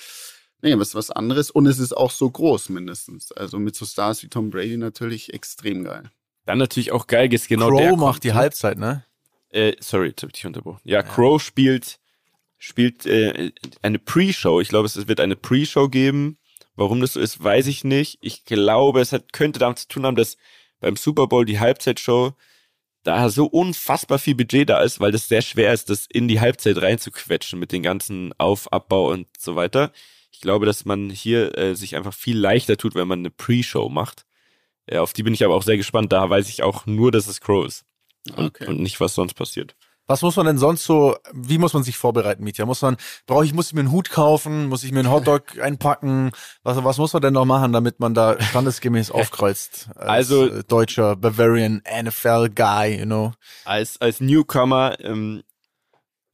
[0.62, 3.32] nee, was was anderes und es ist auch so groß mindestens.
[3.32, 6.12] Also mit so Stars wie Tom Brady natürlich extrem geil.
[6.48, 8.36] Dann natürlich auch geil, ist genau Crow der macht kommt, die ne?
[8.36, 9.04] Halbzeit, ne?
[9.50, 10.80] Äh, sorry, jetzt hab ich dich unterbrochen.
[10.86, 12.00] Ja, Crow spielt,
[12.58, 14.62] spielt äh, eine Pre-Show.
[14.62, 16.38] Ich glaube, es wird eine Pre-Show geben.
[16.78, 18.20] Warum das so ist, weiß ich nicht.
[18.22, 20.38] Ich glaube, es hat, könnte damit zu tun haben, dass
[20.80, 22.34] beim Super Bowl die Halbzeitshow
[23.04, 26.40] da so unfassbar viel Budget da ist, weil das sehr schwer ist, das in die
[26.40, 29.92] Halbzeit reinzuquetschen mit den ganzen Auf, Abbau und so weiter.
[30.32, 33.90] Ich glaube, dass man hier äh, sich einfach viel leichter tut, wenn man eine Pre-Show
[33.90, 34.27] macht.
[34.90, 36.12] Ja, auf die bin ich aber auch sehr gespannt.
[36.14, 37.84] Da weiß ich auch nur, dass es Crow ist.
[38.36, 38.68] und, Okay.
[38.68, 39.76] und nicht, was sonst passiert.
[40.10, 42.66] Was muss man denn sonst so, wie muss man sich vorbereiten, Mietja?
[42.66, 44.68] Muss man, brauche ich, muss ich mir einen Hut kaufen?
[44.68, 46.32] Muss ich mir einen Hotdog einpacken?
[46.64, 49.90] Was, was muss man denn noch machen, damit man da standesgemäß aufkreuzt?
[49.96, 53.34] Als, Also- äh, deutscher Bavarian NFL Guy, you know?
[53.66, 55.44] als, als Newcomer, ähm,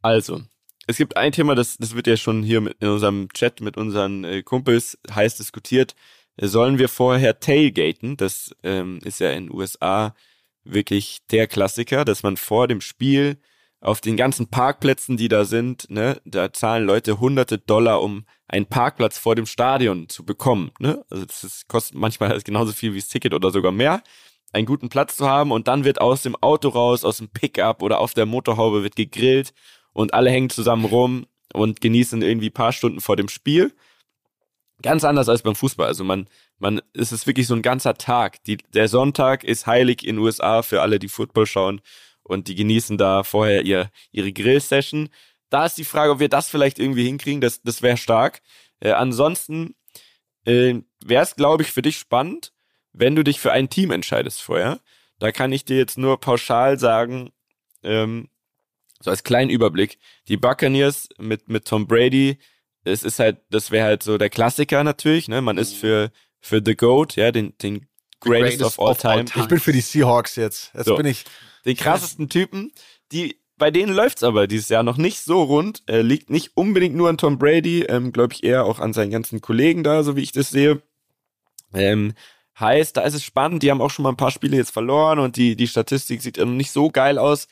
[0.03, 0.41] also,
[0.85, 3.77] es gibt ein Thema, das, das wird ja schon hier mit, in unserem Chat mit
[3.77, 5.95] unseren äh, Kumpels heiß diskutiert.
[6.37, 8.17] Sollen wir vorher tailgaten?
[8.17, 10.15] Das ähm, ist ja in den USA
[10.63, 13.37] wirklich der Klassiker, dass man vor dem Spiel
[13.81, 18.65] auf den ganzen Parkplätzen, die da sind, ne, da zahlen Leute hunderte Dollar, um einen
[18.65, 20.71] Parkplatz vor dem Stadion zu bekommen.
[20.79, 21.03] Ne?
[21.09, 24.01] Also das ist, kostet manchmal genauso viel wie das Ticket oder sogar mehr
[24.53, 27.81] einen guten Platz zu haben und dann wird aus dem Auto raus, aus dem Pickup
[27.81, 29.53] oder auf der Motorhaube wird gegrillt
[29.91, 33.73] und alle hängen zusammen rum und genießen irgendwie paar Stunden vor dem Spiel.
[34.81, 35.87] Ganz anders als beim Fußball.
[35.87, 38.43] Also man, man, es ist wirklich so ein ganzer Tag.
[38.43, 41.81] Die, der Sonntag ist heilig in USA für alle, die Football schauen
[42.23, 45.09] und die genießen da vorher ihr, ihre Grillsession.
[45.49, 47.41] Da ist die Frage, ob wir das vielleicht irgendwie hinkriegen.
[47.41, 48.41] Das, das wäre stark.
[48.79, 49.75] Äh, ansonsten
[50.45, 52.51] äh, wäre es, glaube ich, für dich spannend,
[52.91, 54.79] wenn du dich für ein Team entscheidest vorher.
[55.19, 57.31] Da kann ich dir jetzt nur pauschal sagen,
[57.83, 58.29] ähm,
[58.99, 62.39] so als kleinen Überblick, die Buccaneers mit, mit Tom Brady,
[62.83, 65.41] es ist halt, das wäre halt so der Klassiker natürlich, ne?
[65.41, 67.87] Man ist für, für The GOAT, ja, den, den
[68.19, 69.25] greatest, greatest of all of all time.
[69.25, 69.43] time.
[69.43, 70.71] Ich bin für die Seahawks jetzt.
[70.73, 70.95] Jetzt So.
[70.95, 71.25] bin ich.
[71.65, 72.73] Den krassesten Typen,
[73.13, 75.83] die, bei denen läuft's aber dieses Jahr noch nicht so rund.
[75.87, 79.11] Äh, liegt nicht unbedingt nur an Tom Brady, ähm, glaube ich eher auch an seinen
[79.11, 80.81] ganzen Kollegen da, so wie ich das sehe.
[81.73, 82.13] Ähm,
[82.59, 83.63] heißt, da ist es spannend.
[83.63, 86.37] Die haben auch schon mal ein paar Spiele jetzt verloren und die, die Statistik sieht
[86.37, 87.47] noch nicht so geil aus.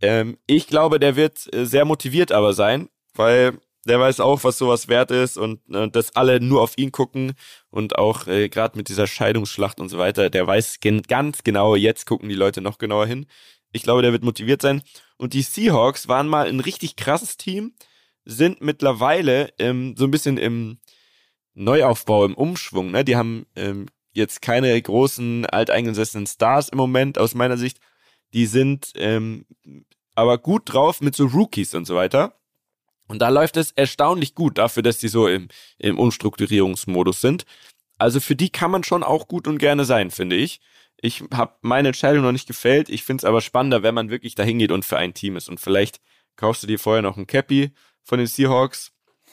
[0.00, 4.58] Ähm, ich glaube, der wird äh, sehr motiviert aber sein, weil der weiß auch, was
[4.58, 7.32] sowas wert ist und äh, dass alle nur auf ihn gucken
[7.70, 11.74] und auch äh, gerade mit dieser Scheidungsschlacht und so weiter, der weiß gen ganz genau,
[11.74, 13.26] jetzt gucken die Leute noch genauer hin.
[13.72, 14.82] Ich glaube, der wird motiviert sein.
[15.16, 17.72] Und die Seahawks waren mal ein richtig krasses Team,
[18.24, 20.78] sind mittlerweile ähm, so ein bisschen im
[21.54, 22.90] Neuaufbau, im Umschwung.
[22.90, 23.04] Ne?
[23.04, 27.78] Die haben ähm, jetzt keine großen alteingesessenen Stars im Moment aus meiner Sicht.
[28.32, 29.46] Die sind ähm,
[30.14, 32.34] aber gut drauf mit so Rookies und so weiter.
[33.12, 37.44] Und da läuft es erstaunlich gut dafür, dass die so im, im Umstrukturierungsmodus sind.
[37.98, 40.62] Also für die kann man schon auch gut und gerne sein, finde ich.
[40.96, 42.88] Ich habe meine Entscheidung noch nicht gefällt.
[42.88, 45.50] Ich finde es aber spannender, wenn man wirklich dahin geht und für ein Team ist.
[45.50, 46.00] Und vielleicht
[46.36, 48.92] kaufst du dir vorher noch ein Cappy von den Seahawks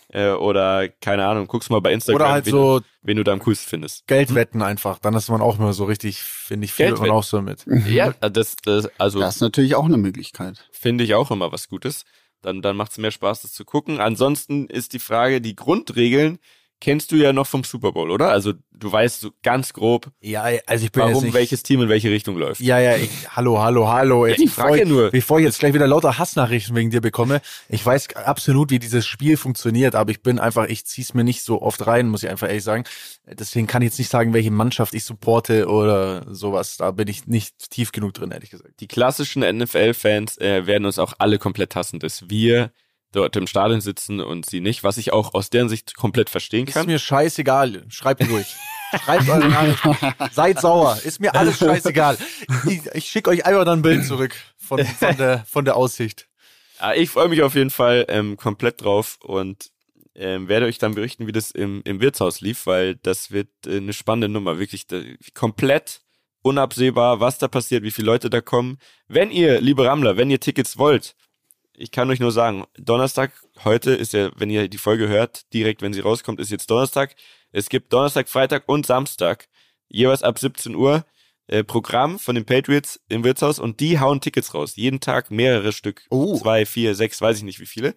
[0.09, 3.31] äh, oder keine Ahnung, guckst mal bei Instagram, Oder halt wen, so wen du da
[3.31, 4.07] am coolsten findest.
[4.07, 4.99] Geldwetten einfach.
[4.99, 7.15] Dann ist man auch immer so richtig, finde ich, viel und Geldwetten.
[7.15, 7.65] auch so mit.
[7.87, 10.67] Ja, das, das also Das ist natürlich auch eine Möglichkeit.
[10.73, 12.03] finde ich auch immer was Gutes.
[12.41, 13.99] Dann, dann macht es mehr Spaß, das zu gucken.
[13.99, 16.39] Ansonsten ist die Frage, die Grundregeln
[16.81, 18.29] kennst du ja noch vom Super Bowl, oder?
[18.29, 21.89] Also du weißt so ganz grob, Ja, also ich bin warum nicht, welches Team in
[21.89, 22.61] welche Richtung läuft.
[22.61, 24.25] Ja, ja, ich, hallo, hallo, hallo.
[24.25, 25.11] Jetzt, ich frag ja nur.
[25.11, 29.05] Bevor ich jetzt gleich wieder lauter Hassnachrichten wegen dir bekomme, ich weiß absolut, wie dieses
[29.05, 32.29] Spiel funktioniert, aber ich bin einfach, ich zieh's mir nicht so oft rein, muss ich
[32.29, 32.85] einfach ehrlich sagen.
[33.25, 36.77] Deswegen kann ich jetzt nicht sagen, welche Mannschaft ich supporte oder sowas.
[36.77, 38.79] Da bin ich nicht tief genug drin, ehrlich gesagt.
[38.79, 42.71] Die klassischen NFL-Fans äh, werden uns auch alle komplett hassen, dass wir
[43.11, 46.67] dort im Stadion sitzen und sie nicht, was ich auch aus deren Sicht komplett verstehen
[46.67, 46.85] Ist kann.
[46.85, 47.83] mir scheißegal.
[47.89, 48.55] Schreibt ruhig.
[49.03, 49.95] Schreibt eure Nachrichten.
[50.31, 50.97] Seid sauer.
[51.03, 52.17] Ist mir alles scheißegal.
[52.67, 56.27] Ich, ich schicke euch einfach dann ein Bild zurück von, von, der, von der Aussicht.
[56.79, 59.69] Ah, Ich freue mich auf jeden Fall ähm, komplett drauf und
[60.15, 63.77] ähm, werde euch dann berichten, wie das im, im Wirtshaus lief, weil das wird äh,
[63.77, 64.59] eine spannende Nummer.
[64.59, 66.01] Wirklich äh, komplett
[66.41, 68.77] unabsehbar, was da passiert, wie viele Leute da kommen.
[69.07, 71.15] Wenn ihr, liebe Rammler, wenn ihr Tickets wollt,
[71.79, 73.31] ich kann euch nur sagen, Donnerstag,
[73.63, 77.15] heute ist ja, wenn ihr die Folge hört, direkt, wenn sie rauskommt, ist jetzt Donnerstag.
[77.51, 79.47] Es gibt Donnerstag, Freitag und Samstag,
[79.87, 81.05] jeweils ab 17 Uhr,
[81.47, 84.75] äh, Programm von den Patriots im Wirtshaus und die hauen Tickets raus.
[84.75, 86.05] Jeden Tag mehrere Stück.
[86.09, 86.37] Oh.
[86.37, 87.95] Zwei, vier, sechs, weiß ich nicht wie viele.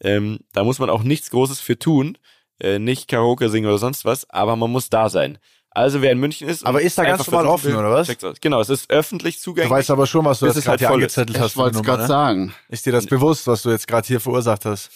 [0.00, 2.16] Ähm, da muss man auch nichts Großes für tun.
[2.60, 5.38] Äh, nicht Karaoke singen oder sonst was, aber man muss da sein.
[5.74, 6.64] Also wer in München ist.
[6.64, 8.08] Aber ist da ganz einfach normal offen, oder was?
[8.22, 8.36] aus.
[8.40, 9.70] Genau, es ist öffentlich Du zugänglich.
[9.70, 11.52] weißt aber schon, was du jetzt es gerade halt angezettelt hast.
[11.52, 12.08] Ich wollte es gerade ne?
[12.08, 12.54] sagen.
[12.68, 14.90] Ist dir das bewusst, was du jetzt gerade hier verursacht hast?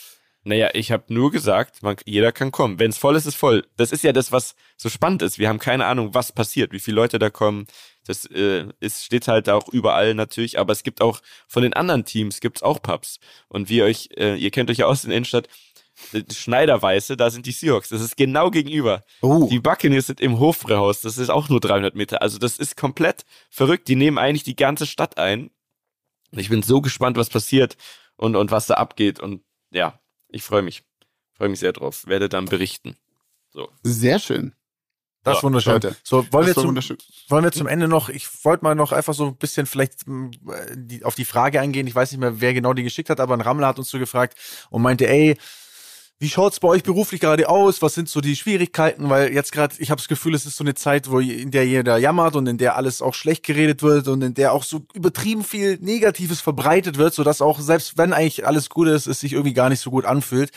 [0.44, 2.78] Naja, ich habe nur gesagt, man, jeder kann kommen.
[2.78, 3.66] Wenn es voll ist, ist voll.
[3.76, 5.38] Das ist ja das, was so spannend ist.
[5.38, 7.66] Wir haben keine Ahnung, was passiert, wie viele Leute da kommen.
[8.06, 12.04] Das äh, ist, steht halt auch überall natürlich, aber es gibt auch von den anderen
[12.04, 13.18] Teams gibt's auch Pubs.
[13.48, 15.48] Und wie euch, äh, ihr kennt euch ja aus in der Innenstadt,
[16.32, 17.88] Schneiderweiße, da sind die Seahawks.
[17.88, 19.04] Das ist genau gegenüber.
[19.20, 19.48] Oh.
[19.50, 21.00] Die Buccaneers sind im Hofbräuhaus.
[21.00, 22.22] Das ist auch nur 300 Meter.
[22.22, 23.88] Also das ist komplett verrückt.
[23.88, 25.50] Die nehmen eigentlich die ganze Stadt ein.
[26.30, 27.76] Und ich bin so gespannt, was passiert
[28.16, 29.20] und, und was da abgeht.
[29.20, 30.82] Und ja, ich freue mich.
[31.32, 32.06] Freue mich sehr drauf.
[32.06, 32.96] Werde dann berichten.
[33.50, 33.68] So.
[33.82, 34.54] Sehr schön.
[35.24, 35.74] Das ist wunderschön.
[35.74, 36.96] Leute, so, wollen wir, das zum, wunderschön.
[37.28, 40.30] wollen wir zum Ende noch, ich wollte mal noch einfach so ein bisschen vielleicht mm,
[40.74, 41.86] die, auf die Frage eingehen.
[41.86, 43.98] Ich weiß nicht mehr, wer genau die geschickt hat, aber ein Rammler hat uns so
[43.98, 44.38] gefragt
[44.70, 45.36] und meinte, ey,
[46.20, 47.80] wie schaut's bei euch beruflich gerade aus?
[47.80, 49.08] Was sind so die Schwierigkeiten?
[49.08, 51.64] Weil jetzt gerade, ich habe das Gefühl, es ist so eine Zeit, wo in der
[51.64, 54.84] jeder jammert und in der alles auch schlecht geredet wird und in der auch so
[54.94, 59.32] übertrieben viel Negatives verbreitet wird, sodass auch selbst wenn eigentlich alles gut ist, es sich
[59.32, 60.50] irgendwie gar nicht so gut anfühlt.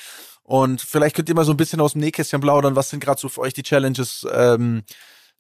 [0.43, 2.75] Und vielleicht könnt ihr mal so ein bisschen aus dem Nähkästchen plaudern.
[2.75, 4.25] Was sind gerade so für euch die Challenges?
[4.33, 4.81] Ähm,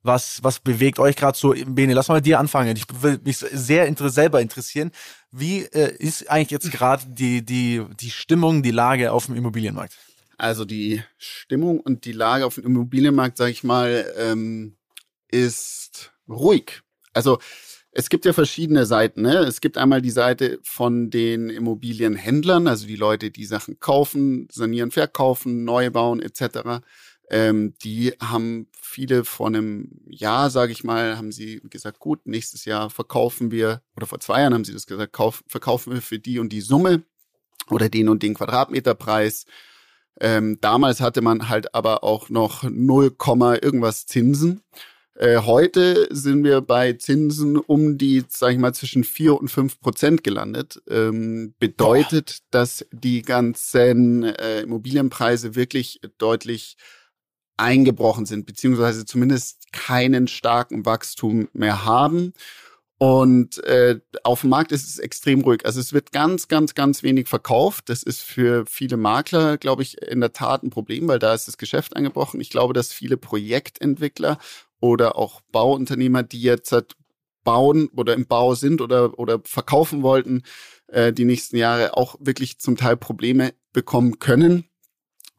[0.03, 1.53] was, was bewegt euch gerade so?
[1.65, 2.75] Bene, lass mal dir anfangen.
[2.77, 4.91] Ich will mich sehr inter selber interessieren.
[5.31, 9.97] Wie äh, ist eigentlich jetzt gerade die, die, die Stimmung, die Lage auf dem Immobilienmarkt?
[10.41, 14.75] Also die Stimmung und die Lage auf dem Immobilienmarkt, sage ich mal, ähm,
[15.27, 16.81] ist ruhig.
[17.13, 17.37] Also
[17.91, 19.21] es gibt ja verschiedene Seiten.
[19.21, 19.37] Ne?
[19.37, 24.89] Es gibt einmal die Seite von den Immobilienhändlern, also die Leute, die Sachen kaufen, sanieren,
[24.89, 26.81] verkaufen, neu bauen etc.
[27.29, 32.65] Ähm, die haben viele vor einem Jahr, sage ich mal, haben sie gesagt, gut, nächstes
[32.65, 36.17] Jahr verkaufen wir, oder vor zwei Jahren haben sie das gesagt, kauf, verkaufen wir für
[36.17, 37.03] die und die Summe
[37.69, 39.45] oder den und den Quadratmeterpreis.
[40.19, 43.15] Ähm, damals hatte man halt aber auch noch 0,
[43.61, 44.61] irgendwas Zinsen.
[45.15, 49.79] Äh, heute sind wir bei Zinsen um die, sag ich mal, zwischen 4 und 5
[49.79, 50.81] Prozent gelandet.
[50.89, 52.47] Ähm, bedeutet, Boah.
[52.59, 56.77] dass die ganzen äh, Immobilienpreise wirklich deutlich
[57.57, 62.33] eingebrochen sind, beziehungsweise zumindest keinen starken Wachstum mehr haben.
[63.01, 65.65] Und äh, auf dem Markt ist es extrem ruhig.
[65.65, 67.89] Also es wird ganz, ganz, ganz wenig verkauft.
[67.89, 71.47] Das ist für viele Makler, glaube ich, in der Tat ein Problem, weil da ist
[71.47, 72.39] das Geschäft eingebrochen.
[72.39, 74.37] Ich glaube, dass viele Projektentwickler
[74.81, 76.95] oder auch Bauunternehmer, die jetzt halt
[77.43, 80.43] bauen oder im Bau sind oder, oder verkaufen wollten,
[80.85, 84.65] äh, die nächsten Jahre auch wirklich zum Teil Probleme bekommen können.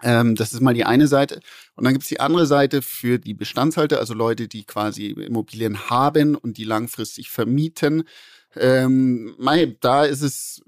[0.03, 1.41] Ähm, das ist mal die eine Seite.
[1.75, 6.35] Und dann gibt's die andere Seite für die Bestandshalter, also Leute, die quasi Immobilien haben
[6.35, 8.05] und die langfristig vermieten.
[8.57, 9.35] Ähm,
[9.81, 10.63] da ist es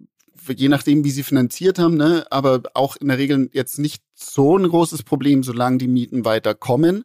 [0.53, 4.59] je nachdem, wie sie finanziert haben, ne, aber auch in der Regel jetzt nicht so
[4.59, 7.05] ein großes Problem, solange die Mieten weiterkommen,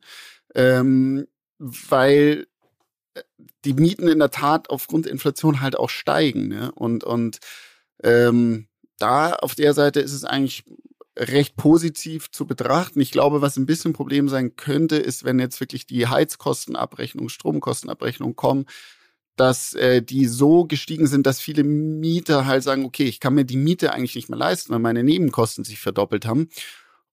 [0.55, 1.27] ähm,
[1.57, 2.47] weil
[3.13, 3.21] äh,
[3.65, 6.47] die Mieten in der Tat aufgrund der Inflation halt auch steigen.
[6.47, 6.71] Ne?
[6.73, 7.39] Und, und
[8.03, 8.67] ähm,
[8.97, 10.63] da auf der Seite ist es eigentlich
[11.19, 13.01] recht positiv zu betrachten.
[13.01, 18.35] Ich glaube, was ein bisschen Problem sein könnte, ist, wenn jetzt wirklich die Heizkostenabrechnung, Stromkostenabrechnung
[18.35, 18.65] kommen,
[19.35, 23.45] dass äh, die so gestiegen sind, dass viele Mieter halt sagen, okay, ich kann mir
[23.45, 26.49] die Miete eigentlich nicht mehr leisten, weil meine Nebenkosten sich verdoppelt haben.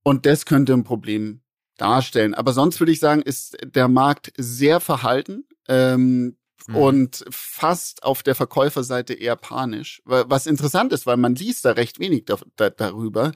[0.03, 1.41] Und das könnte ein Problem
[1.77, 2.35] darstellen.
[2.35, 5.45] Aber sonst würde ich sagen, ist der Markt sehr verhalten.
[5.69, 6.37] Ähm,
[6.67, 6.77] mhm.
[6.77, 10.03] Und fast auf der Verkäuferseite eher panisch.
[10.05, 13.33] Was interessant ist, weil man liest da recht wenig da, da, darüber.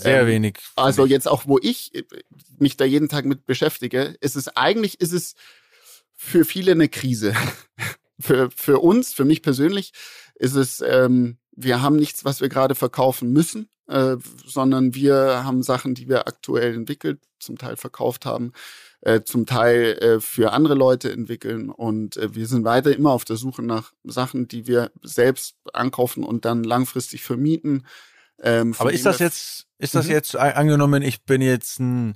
[0.00, 0.58] Sehr ähm, wenig.
[0.76, 2.04] Also jetzt auch, wo ich äh,
[2.58, 5.34] mich da jeden Tag mit beschäftige, ist es eigentlich, ist es
[6.14, 7.34] für viele eine Krise.
[8.20, 9.92] für, für uns, für mich persönlich,
[10.34, 15.62] ist es, ähm, wir haben nichts, was wir gerade verkaufen müssen, äh, sondern wir haben
[15.62, 18.52] Sachen, die wir aktuell entwickelt, zum Teil verkauft haben,
[19.00, 21.70] äh, zum Teil äh, für andere Leute entwickeln.
[21.70, 26.24] Und äh, wir sind weiter immer auf der Suche nach Sachen, die wir selbst ankaufen
[26.24, 27.86] und dann langfristig vermieten.
[28.42, 30.12] Ähm, Aber ist das jetzt, ist das mhm.
[30.12, 32.14] jetzt angenommen, ich bin jetzt ein,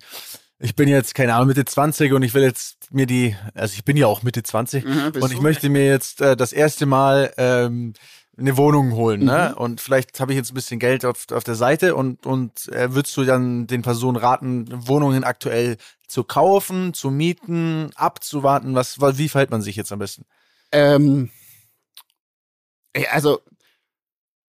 [0.58, 3.84] ich bin jetzt, keine Ahnung, Mitte 20 und ich will jetzt mir die, also ich
[3.84, 7.32] bin ja auch Mitte 20 mhm, und ich möchte mir jetzt äh, das erste Mal
[7.36, 7.92] ähm,
[8.36, 9.32] eine Wohnung holen, ne?
[9.32, 9.38] mhm.
[9.38, 9.54] ne?
[9.56, 12.94] Und vielleicht habe ich jetzt ein bisschen Geld auf, auf der Seite und, und äh,
[12.94, 15.76] würdest du dann den Personen raten, Wohnungen aktuell
[16.08, 18.74] zu kaufen, zu mieten, abzuwarten?
[18.74, 20.24] Was, wie verhält man sich jetzt am besten?
[20.72, 21.30] Ähm,
[23.10, 23.40] also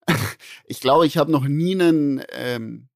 [0.66, 2.90] ich glaube, ich habe noch nie einen, ähm,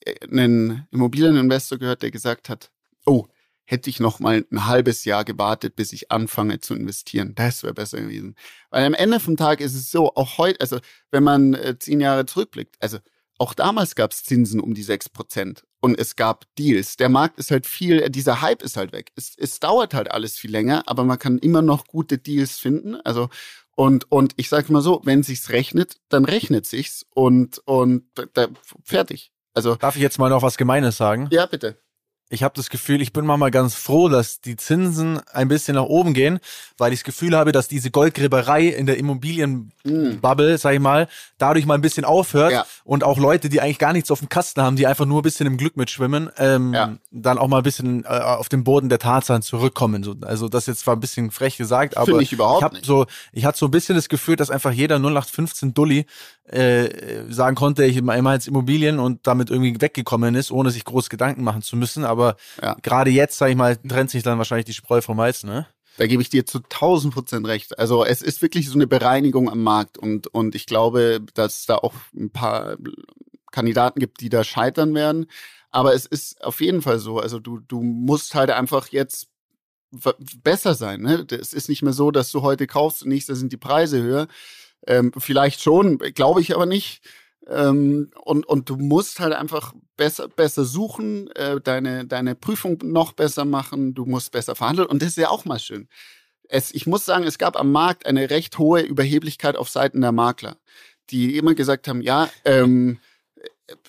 [0.00, 2.70] äh, einen Immobilieninvestor gehört, der gesagt hat,
[3.06, 3.26] oh,
[3.66, 7.34] hätte ich noch mal ein halbes Jahr gewartet, bis ich anfange zu investieren.
[7.34, 8.34] Das wäre besser gewesen.
[8.70, 10.78] Weil am Ende vom Tag ist es so, auch heute, also
[11.10, 12.98] wenn man äh, zehn Jahre zurückblickt, also
[13.38, 16.96] auch damals gab es Zinsen um die sechs Prozent und es gab Deals.
[16.96, 19.12] Der Markt ist halt viel, äh, dieser Hype ist halt weg.
[19.16, 22.96] Es, es dauert halt alles viel länger, aber man kann immer noch gute Deals finden.
[22.96, 23.28] Also
[23.76, 28.04] und, und ich sage mal so, wenn sich's rechnet, dann rechnet sich's und, und
[28.34, 28.48] da,
[28.82, 29.32] fertig.
[29.54, 31.28] Also Darf ich jetzt mal noch was Gemeines sagen?
[31.30, 31.78] Ja, bitte
[32.30, 35.84] ich habe das Gefühl, ich bin manchmal ganz froh, dass die Zinsen ein bisschen nach
[35.84, 36.40] oben gehen,
[36.78, 40.58] weil ich das Gefühl habe, dass diese Goldgräberei in der Immobilienbubble, mm.
[40.58, 41.06] sag ich mal,
[41.36, 42.66] dadurch mal ein bisschen aufhört ja.
[42.84, 45.22] und auch Leute, die eigentlich gar nichts auf dem Kasten haben, die einfach nur ein
[45.22, 46.96] bisschen im Glück mitschwimmen, ähm, ja.
[47.10, 50.02] dann auch mal ein bisschen äh, auf den Boden der Tatsachen zurückkommen.
[50.02, 53.06] So, also das jetzt zwar ein bisschen frech gesagt, aber ich, überhaupt ich habe so,
[53.32, 56.06] ich hatte so ein bisschen das Gefühl, dass einfach jeder 0815 Dulli
[56.46, 61.10] äh, sagen konnte, ich mache jetzt Immobilien und damit irgendwie weggekommen ist, ohne sich groß
[61.10, 62.13] Gedanken machen zu müssen aber
[62.60, 62.76] Ja.
[62.82, 65.66] gerade jetzt, sag ich mal, trennt sich dann wahrscheinlich die Spreu vom Weizen, ne?
[65.96, 67.78] Da gebe ich dir zu 1000 Prozent recht.
[67.78, 71.76] Also es ist wirklich so eine Bereinigung am Markt und, und ich glaube, dass da
[71.76, 72.76] auch ein paar
[73.52, 75.26] Kandidaten gibt, die da scheitern werden.
[75.70, 77.20] Aber es ist auf jeden Fall so.
[77.20, 79.28] Also du, du musst halt einfach jetzt
[80.42, 81.00] besser sein.
[81.00, 81.26] Ne?
[81.30, 84.26] Es ist nicht mehr so, dass du heute kaufst und nächstes sind die Preise höher.
[84.86, 87.02] Ähm, vielleicht schon, glaube ich aber nicht.
[87.48, 93.12] Ähm, und, und du musst halt einfach besser, besser suchen, äh, deine, deine Prüfung noch
[93.12, 94.88] besser machen, du musst besser verhandeln.
[94.88, 95.88] Und das ist ja auch mal schön.
[96.48, 100.12] Es, ich muss sagen, es gab am Markt eine recht hohe Überheblichkeit auf Seiten der
[100.12, 100.56] Makler,
[101.10, 102.98] die immer gesagt haben, ja, ähm,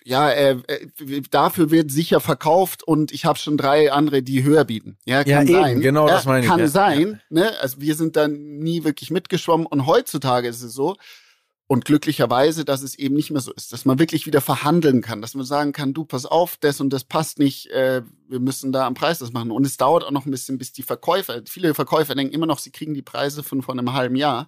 [0.03, 4.64] ja, äh, äh, dafür wird sicher verkauft und ich habe schon drei andere, die höher
[4.64, 4.97] bieten.
[5.06, 5.82] Ja, kann Ja, eben, sein.
[5.82, 6.68] genau ja, das meine ich, Kann ja.
[6.68, 7.22] sein.
[7.30, 7.51] Ne?
[7.60, 10.95] Also wir sind dann nie wirklich mitgeschwommen und heutzutage ist es so,
[11.68, 15.22] und glücklicherweise, dass es eben nicht mehr so ist, dass man wirklich wieder verhandeln kann,
[15.22, 18.72] dass man sagen kann, du, pass auf, das und das passt nicht, äh, wir müssen
[18.72, 19.51] da am Preis das machen.
[19.51, 22.59] Und es dauert auch noch ein bisschen, bis die Verkäufer, viele Verkäufer denken immer noch,
[22.59, 24.47] sie kriegen die Preise von vor einem halben Jahr.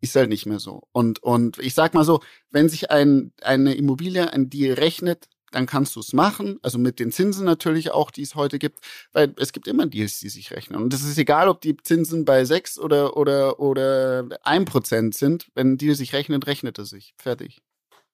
[0.00, 0.82] Ist halt nicht mehr so.
[0.92, 5.64] Und, und ich sag mal so, wenn sich ein, eine Immobilie, ein Deal rechnet, dann
[5.64, 6.58] kannst du es machen.
[6.62, 8.80] Also mit den Zinsen natürlich auch, die es heute gibt,
[9.12, 10.82] weil es gibt immer Deals, die sich rechnen.
[10.82, 15.48] Und es ist egal, ob die Zinsen bei sechs oder, oder, oder ein Prozent sind.
[15.54, 17.14] Wenn ein Deal sich rechnet, rechnet er sich.
[17.16, 17.62] Fertig.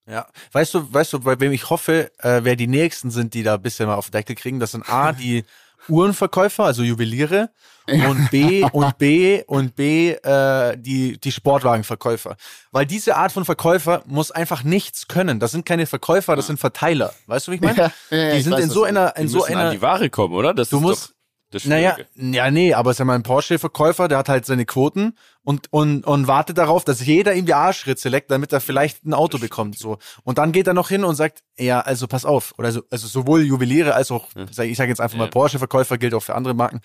[0.07, 0.27] Ja.
[0.53, 3.55] Weißt du, weißt du, bei wem ich hoffe, äh, wer die nächsten sind, die da
[3.55, 5.43] ein bisschen mal auf den Deckel kriegen, das sind A, die
[5.89, 7.49] Uhrenverkäufer, also Juweliere,
[7.87, 12.35] und B und B und B äh, die die Sportwagenverkäufer,
[12.71, 15.39] weil diese Art von Verkäufer muss einfach nichts können.
[15.39, 17.13] Das sind keine Verkäufer, das sind Verteiler.
[17.27, 17.91] Weißt du, wie ich meine?
[18.09, 20.09] Ja, ja, die sind weiß, in so einer in so müssen an einer die Ware
[20.09, 20.53] kommen, oder?
[20.53, 21.12] Das Du musst-
[21.53, 25.71] das naja, ja, nee, aber sag mal, ein Porsche-Verkäufer, der hat halt seine Quoten und,
[25.71, 29.37] und, und wartet darauf, dass jeder ihm die Arschritze leckt, damit er vielleicht ein Auto
[29.37, 29.97] bekommt, so.
[30.23, 33.07] Und dann geht er noch hin und sagt, ja, also pass auf, oder so, also
[33.07, 35.31] sowohl Juweliere als auch, sag- ich sage jetzt einfach mal Ja.
[35.31, 36.81] Porsche-Verkäufer, gilt auch für andere Marken,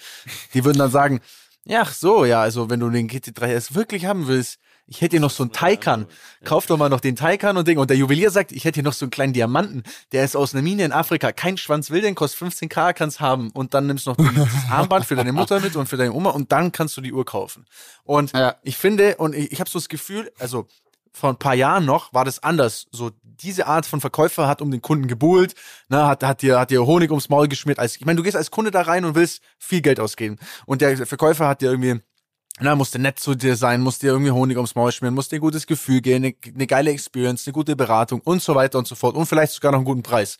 [0.55, 1.21] die würden dann sagen,
[1.65, 4.59] ja, ach so, ja, also wenn du den GT3 wirklich haben willst,
[4.89, 6.07] ich hätte hier noch so einen Taycan.
[6.45, 7.79] Kauf doch mal noch den Taycan und Ding.
[7.79, 9.83] Und der Juwelier sagt, ich hätte hier noch so einen kleinen Diamanten.
[10.13, 11.31] Der ist aus einer Mine in Afrika.
[11.33, 13.51] Kein Schwanz will den, kostet 15k, kannst haben.
[13.51, 16.31] Und dann nimmst du noch dieses Armband für deine Mutter mit und für deine Oma
[16.31, 17.67] und dann kannst du die Uhr kaufen.
[18.05, 18.57] Und Ja.
[18.63, 20.67] ich finde, und ich, ich habe so das Gefühl, also
[21.13, 22.87] vor ein paar Jahren noch war das anders.
[22.91, 25.55] So diese Art von Verkäufer hat um den Kunden gebuhlt,
[25.89, 27.79] ne, hat, hat dir, hat dir Honig ums Maul geschmiert.
[27.79, 30.39] Als, ich meine, du gehst als Kunde da rein und willst viel Geld ausgeben.
[30.67, 32.01] Und der Verkäufer hat dir irgendwie
[32.61, 35.39] na, musste nett zu dir sein, musste dir irgendwie Honig ums Maul schmieren, musste dir
[35.39, 38.87] ein gutes Gefühl geben, eine, eine geile Experience, eine gute Beratung und so weiter und
[38.87, 40.39] so fort und vielleicht sogar noch einen guten Preis.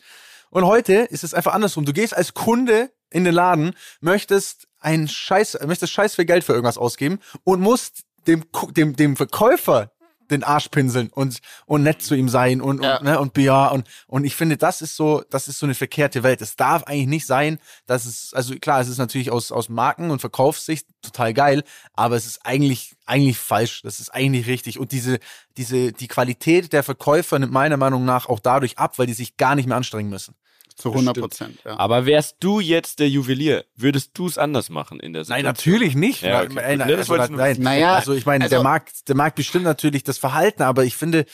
[0.49, 1.85] Und heute ist es einfach andersrum.
[1.85, 6.53] Du gehst als Kunde in den Laden, möchtest ein Scheiß, möchtest Scheiß viel Geld für
[6.53, 8.43] irgendwas ausgeben und musst dem,
[8.75, 9.91] dem, dem Verkäufer
[10.31, 12.97] den Arsch pinseln und, und nett zu ihm sein und, Ja.
[12.97, 15.75] und, ne, und ja, und, und ich finde, das ist so, das ist so eine
[15.75, 16.41] verkehrte Welt.
[16.41, 20.11] Es darf eigentlich nicht sein, dass es, also klar, es ist natürlich aus, aus Marken-
[20.11, 21.63] und Verkaufssicht total geil,
[21.93, 23.81] aber es ist eigentlich, eigentlich falsch.
[23.83, 24.79] Das ist eigentlich richtig.
[24.79, 25.19] Und diese,
[25.57, 29.37] diese, die Qualität der Verkäufer nimmt meiner Meinung nach auch dadurch ab, weil die sich
[29.37, 30.35] gar nicht mehr anstrengen müssen.
[30.79, 31.59] Zu 100 Prozent.
[31.65, 31.77] Ja.
[31.77, 35.73] Aber wärst du jetzt der Juwelier, würdest du es anders machen in der Nein, Situation?
[35.73, 36.21] natürlich nicht.
[36.21, 37.57] Ja, okay, nein, also, ich nur nein.
[37.59, 40.95] Naja, also ich meine, der also- Markt, der Markt bestimmt natürlich das Verhalten, aber ich
[40.95, 41.25] finde,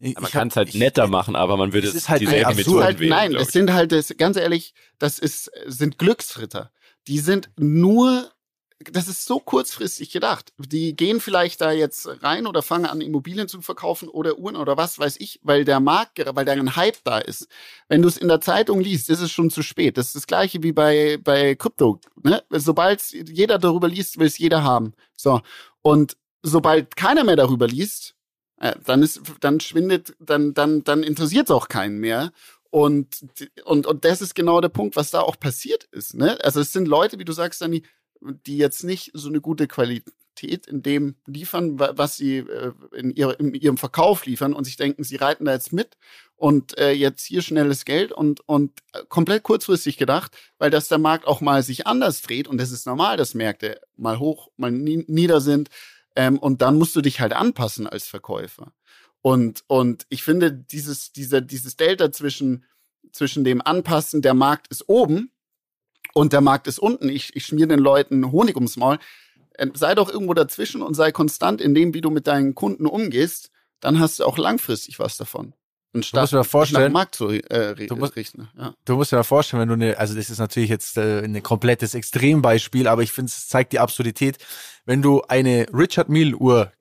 [0.00, 2.46] ich, Man kann es halt ich- netter machen, aber man würde es ist halt dieselben
[2.46, 2.66] absurd.
[2.66, 3.10] Methoden halt, wählen.
[3.10, 6.72] nein, es sind halt, das, ganz ehrlich, das ist, sind Glücksritter.
[7.06, 8.30] Die sind nur,
[8.80, 10.52] das ist so kurzfristig gedacht.
[10.58, 14.76] Die gehen vielleicht da jetzt rein oder fangen an, Immobilien zu verkaufen oder Uhren oder
[14.76, 17.48] was weiß ich, weil der Markt, weil da ein Hype da ist.
[17.88, 19.96] Wenn du es in der Zeitung liest, ist es schon zu spät.
[19.96, 22.00] Das ist das gleiche wie bei, bei Krypto.
[22.22, 22.42] Ne?
[22.50, 24.94] Sobald jeder darüber liest, will es jeder haben.
[25.16, 25.40] So.
[25.82, 28.16] Und sobald keiner mehr darüber liest,
[28.60, 32.32] äh, dann ist, dann schwindet, dann, dann, dann interessiert es auch keinen mehr.
[32.70, 33.24] Und,
[33.64, 36.14] und, und das ist genau der Punkt, was da auch passiert ist.
[36.14, 36.38] Ne?
[36.42, 37.84] Also es sind Leute, wie du sagst, Dani,
[38.46, 43.10] die jetzt nicht so eine gute Qualität in dem liefern, wa- was sie äh, in,
[43.10, 45.96] ihre, in ihrem Verkauf liefern und sich denken, sie reiten da jetzt mit
[46.36, 50.98] und äh, jetzt hier schnelles Geld und, und äh, komplett kurzfristig gedacht, weil dass der
[50.98, 54.72] Markt auch mal sich anders dreht und das ist normal, dass Märkte mal hoch, mal
[54.72, 55.68] ni nieder sind
[56.16, 58.72] ähm, und dann musst du dich halt anpassen als Verkäufer.
[59.22, 62.64] Und, und ich finde, dieses, dieser, dieses Delta zwischen,
[63.12, 65.30] zwischen dem Anpassen, der Markt ist oben
[66.14, 68.98] und der Markt ist unten, ich, ich schmier den Leuten Honig ums Maul,
[69.54, 72.86] äh, sei doch irgendwo dazwischen und sei konstant in dem, wie du mit deinen Kunden
[72.86, 73.50] umgehst,
[73.80, 75.52] dann hast du auch langfristig was davon.
[75.92, 78.48] Du musst dir vorstellen- Markt zu äh, Du musst- richten.
[78.58, 78.74] Ja.
[78.84, 81.40] Du musst dir mal vorstellen, wenn du eine, also das ist natürlich jetzt äh, ein
[81.42, 84.38] komplettes Extrembeispiel, aber ich finde, es zeigt die Absurdität,
[84.86, 86.72] wenn du eine Richard Mille Uhr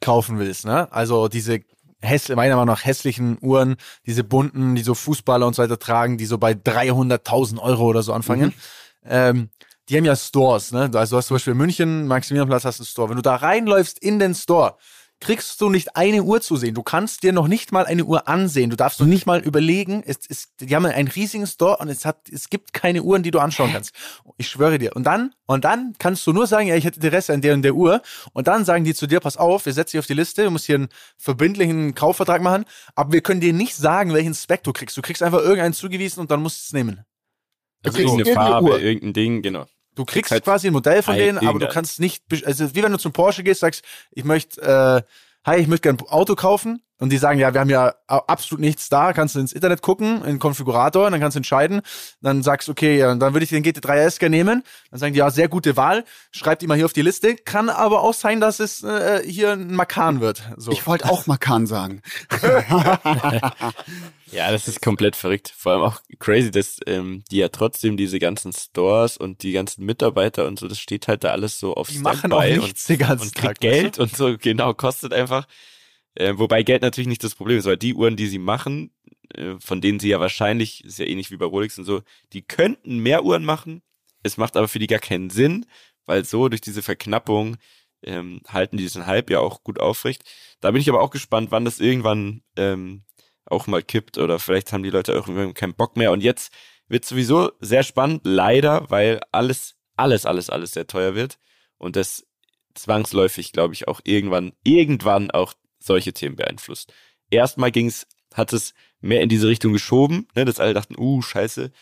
[0.00, 0.90] kaufen willst, ne?
[0.92, 1.60] Also diese
[2.00, 3.76] hässlich, meiner Meinung nach hässlichen Uhren,
[4.06, 8.02] diese bunten, die so Fußballer und so weiter tragen, die so bei 300.000 Euro oder
[8.02, 8.46] so anfangen.
[8.50, 8.54] Mhm.
[9.04, 9.50] Ähm,
[9.88, 10.90] die haben ja Stores, ne?
[10.94, 13.08] Also du hast zum Beispiel in München, Maximilianplatz hast einen Store.
[13.08, 14.76] Wenn du da reinläufst in den Store,
[15.20, 16.74] kriegst du nicht eine Uhr zu sehen.
[16.74, 18.70] Du kannst dir noch nicht mal eine Uhr ansehen.
[18.70, 20.02] Du darfst noch nicht mal überlegen.
[20.04, 23.30] Es, es, die haben einen riesigen Store und es, hat, es gibt keine Uhren, die
[23.30, 23.92] du anschauen kannst.
[24.38, 24.96] Ich schwöre dir.
[24.96, 27.62] Und dann, und dann kannst du nur sagen, ja, ich hätte Interesse an der und
[27.62, 28.00] der Uhr.
[28.32, 30.50] Und dann sagen die zu dir, pass auf, wir setzen dich auf die Liste, du
[30.50, 30.88] musst hier einen
[31.18, 32.64] verbindlichen Kaufvertrag machen.
[32.94, 34.96] Aber wir können dir nicht sagen, welchen Spec du kriegst.
[34.96, 37.04] Du kriegst einfach irgendeinen zugewiesen und dann musst du es nehmen.
[37.84, 38.80] Also irgendeine Farbe, Uhr.
[38.80, 39.66] irgendein Ding, genau.
[39.94, 42.92] Du kriegst halt quasi ein Modell von denen, aber du kannst nicht, also wie wenn
[42.92, 45.02] du zum Porsche gehst, sagst, ich möchte, äh,
[45.44, 48.60] hi, ich möchte gerne ein Auto kaufen und die sagen, ja, wir haben ja absolut
[48.60, 51.80] nichts da, kannst du ins Internet gucken, in den Konfigurator, und dann kannst du entscheiden,
[52.20, 55.18] dann sagst du, okay, ja, dann würde ich den GT3S gerne nehmen, dann sagen die,
[55.18, 58.40] ja, sehr gute Wahl, schreibt die mal hier auf die Liste, kann aber auch sein,
[58.40, 60.42] dass es äh, hier ein Makan wird.
[60.58, 60.72] So.
[60.72, 62.02] Ich wollte auch Makan sagen.
[64.30, 68.18] ja, das ist komplett verrückt, vor allem auch crazy, dass ähm, die ja trotzdem diese
[68.18, 71.88] ganzen Stores und die ganzen Mitarbeiter und so, das steht halt da alles so auf
[71.88, 73.58] Die machen auch nichts und, den ganzen und Tag.
[73.60, 75.46] Geld und so, genau, kostet einfach
[76.14, 78.92] äh, wobei Geld natürlich nicht das Problem ist, weil die Uhren, die sie machen,
[79.34, 82.02] äh, von denen sie ja wahrscheinlich, ist ja ähnlich wie bei Rolex und so,
[82.32, 83.82] die könnten mehr Uhren machen.
[84.22, 85.66] Es macht aber für die gar keinen Sinn,
[86.06, 87.56] weil so durch diese Verknappung
[88.02, 90.22] ähm, halten die diesen Hype ja auch gut aufrecht.
[90.60, 93.04] Da bin ich aber auch gespannt, wann das irgendwann ähm,
[93.46, 96.12] auch mal kippt oder vielleicht haben die Leute irgendwann keinen Bock mehr.
[96.12, 96.52] Und jetzt
[96.88, 101.38] wird sowieso sehr spannend, leider, weil alles, alles, alles, alles sehr teuer wird
[101.78, 102.26] und das
[102.74, 106.92] zwangsläufig, glaube ich, auch irgendwann, irgendwann auch solche Themen beeinflusst.
[107.30, 111.72] Erstmal ging's, hat es mehr in diese Richtung geschoben, ne, dass alle dachten, uh, scheiße,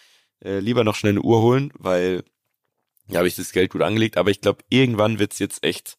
[0.44, 2.24] äh, lieber noch schnell eine Uhr holen, weil
[3.08, 4.16] ja, habe ich das Geld gut angelegt.
[4.16, 5.98] Aber ich glaube, irgendwann wird's jetzt echt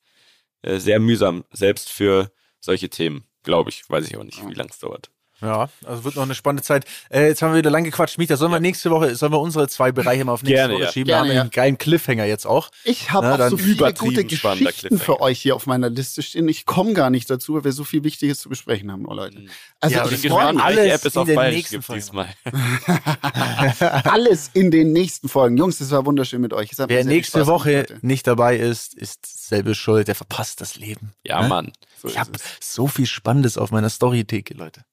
[0.61, 3.89] äh, sehr mühsam, selbst für solche Themen, glaube ich.
[3.89, 5.11] Weiß ich auch nicht, wie lang es dauert.
[5.41, 6.85] Ja, also wird noch eine spannende Zeit.
[7.09, 8.17] Äh, jetzt haben wir wieder lang gequatscht.
[8.17, 10.83] Mieter, sollen wir nächste Woche, sollen wir unsere zwei Bereiche mal auf nächste Gerne, Woche
[10.83, 10.91] ja.
[10.91, 11.07] schieben?
[11.07, 11.41] Gerne, haben wir ja.
[11.41, 12.69] einen geilen Cliffhanger jetzt auch.
[12.83, 16.47] Ich habe auch so dann viele gute Geschichten für euch hier auf meiner Liste stehen.
[16.47, 19.45] Ich komme gar nicht dazu, weil wir so viel Wichtiges zu besprechen haben, oh Leute.
[19.79, 20.63] Also Ja, ich gespannt, mich.
[20.63, 22.01] alles App es in auf den Bayerisch nächsten gibt Folgen.
[22.01, 22.27] diesmal.
[24.03, 25.57] alles in den nächsten Folgen.
[25.57, 26.71] Jungs, das war wunderschön mit euch.
[26.77, 30.07] Wer nächste Woche gemacht nicht dabei ist, ist selbe schuld.
[30.07, 31.13] Der verpasst das Leben.
[31.23, 31.47] Ja, Hä?
[31.47, 31.71] Mann.
[32.01, 34.83] So Ich ist habe so viel Spannendes auf meiner Storytheke, Leute.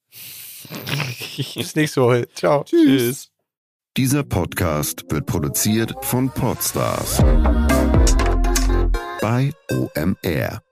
[1.54, 2.28] Bis nächste Woche.
[2.34, 2.64] Ciao.
[2.64, 3.30] Tschüss.
[3.96, 7.22] Dieser Podcast wird produziert von Podstars
[9.20, 10.65] bei OMR.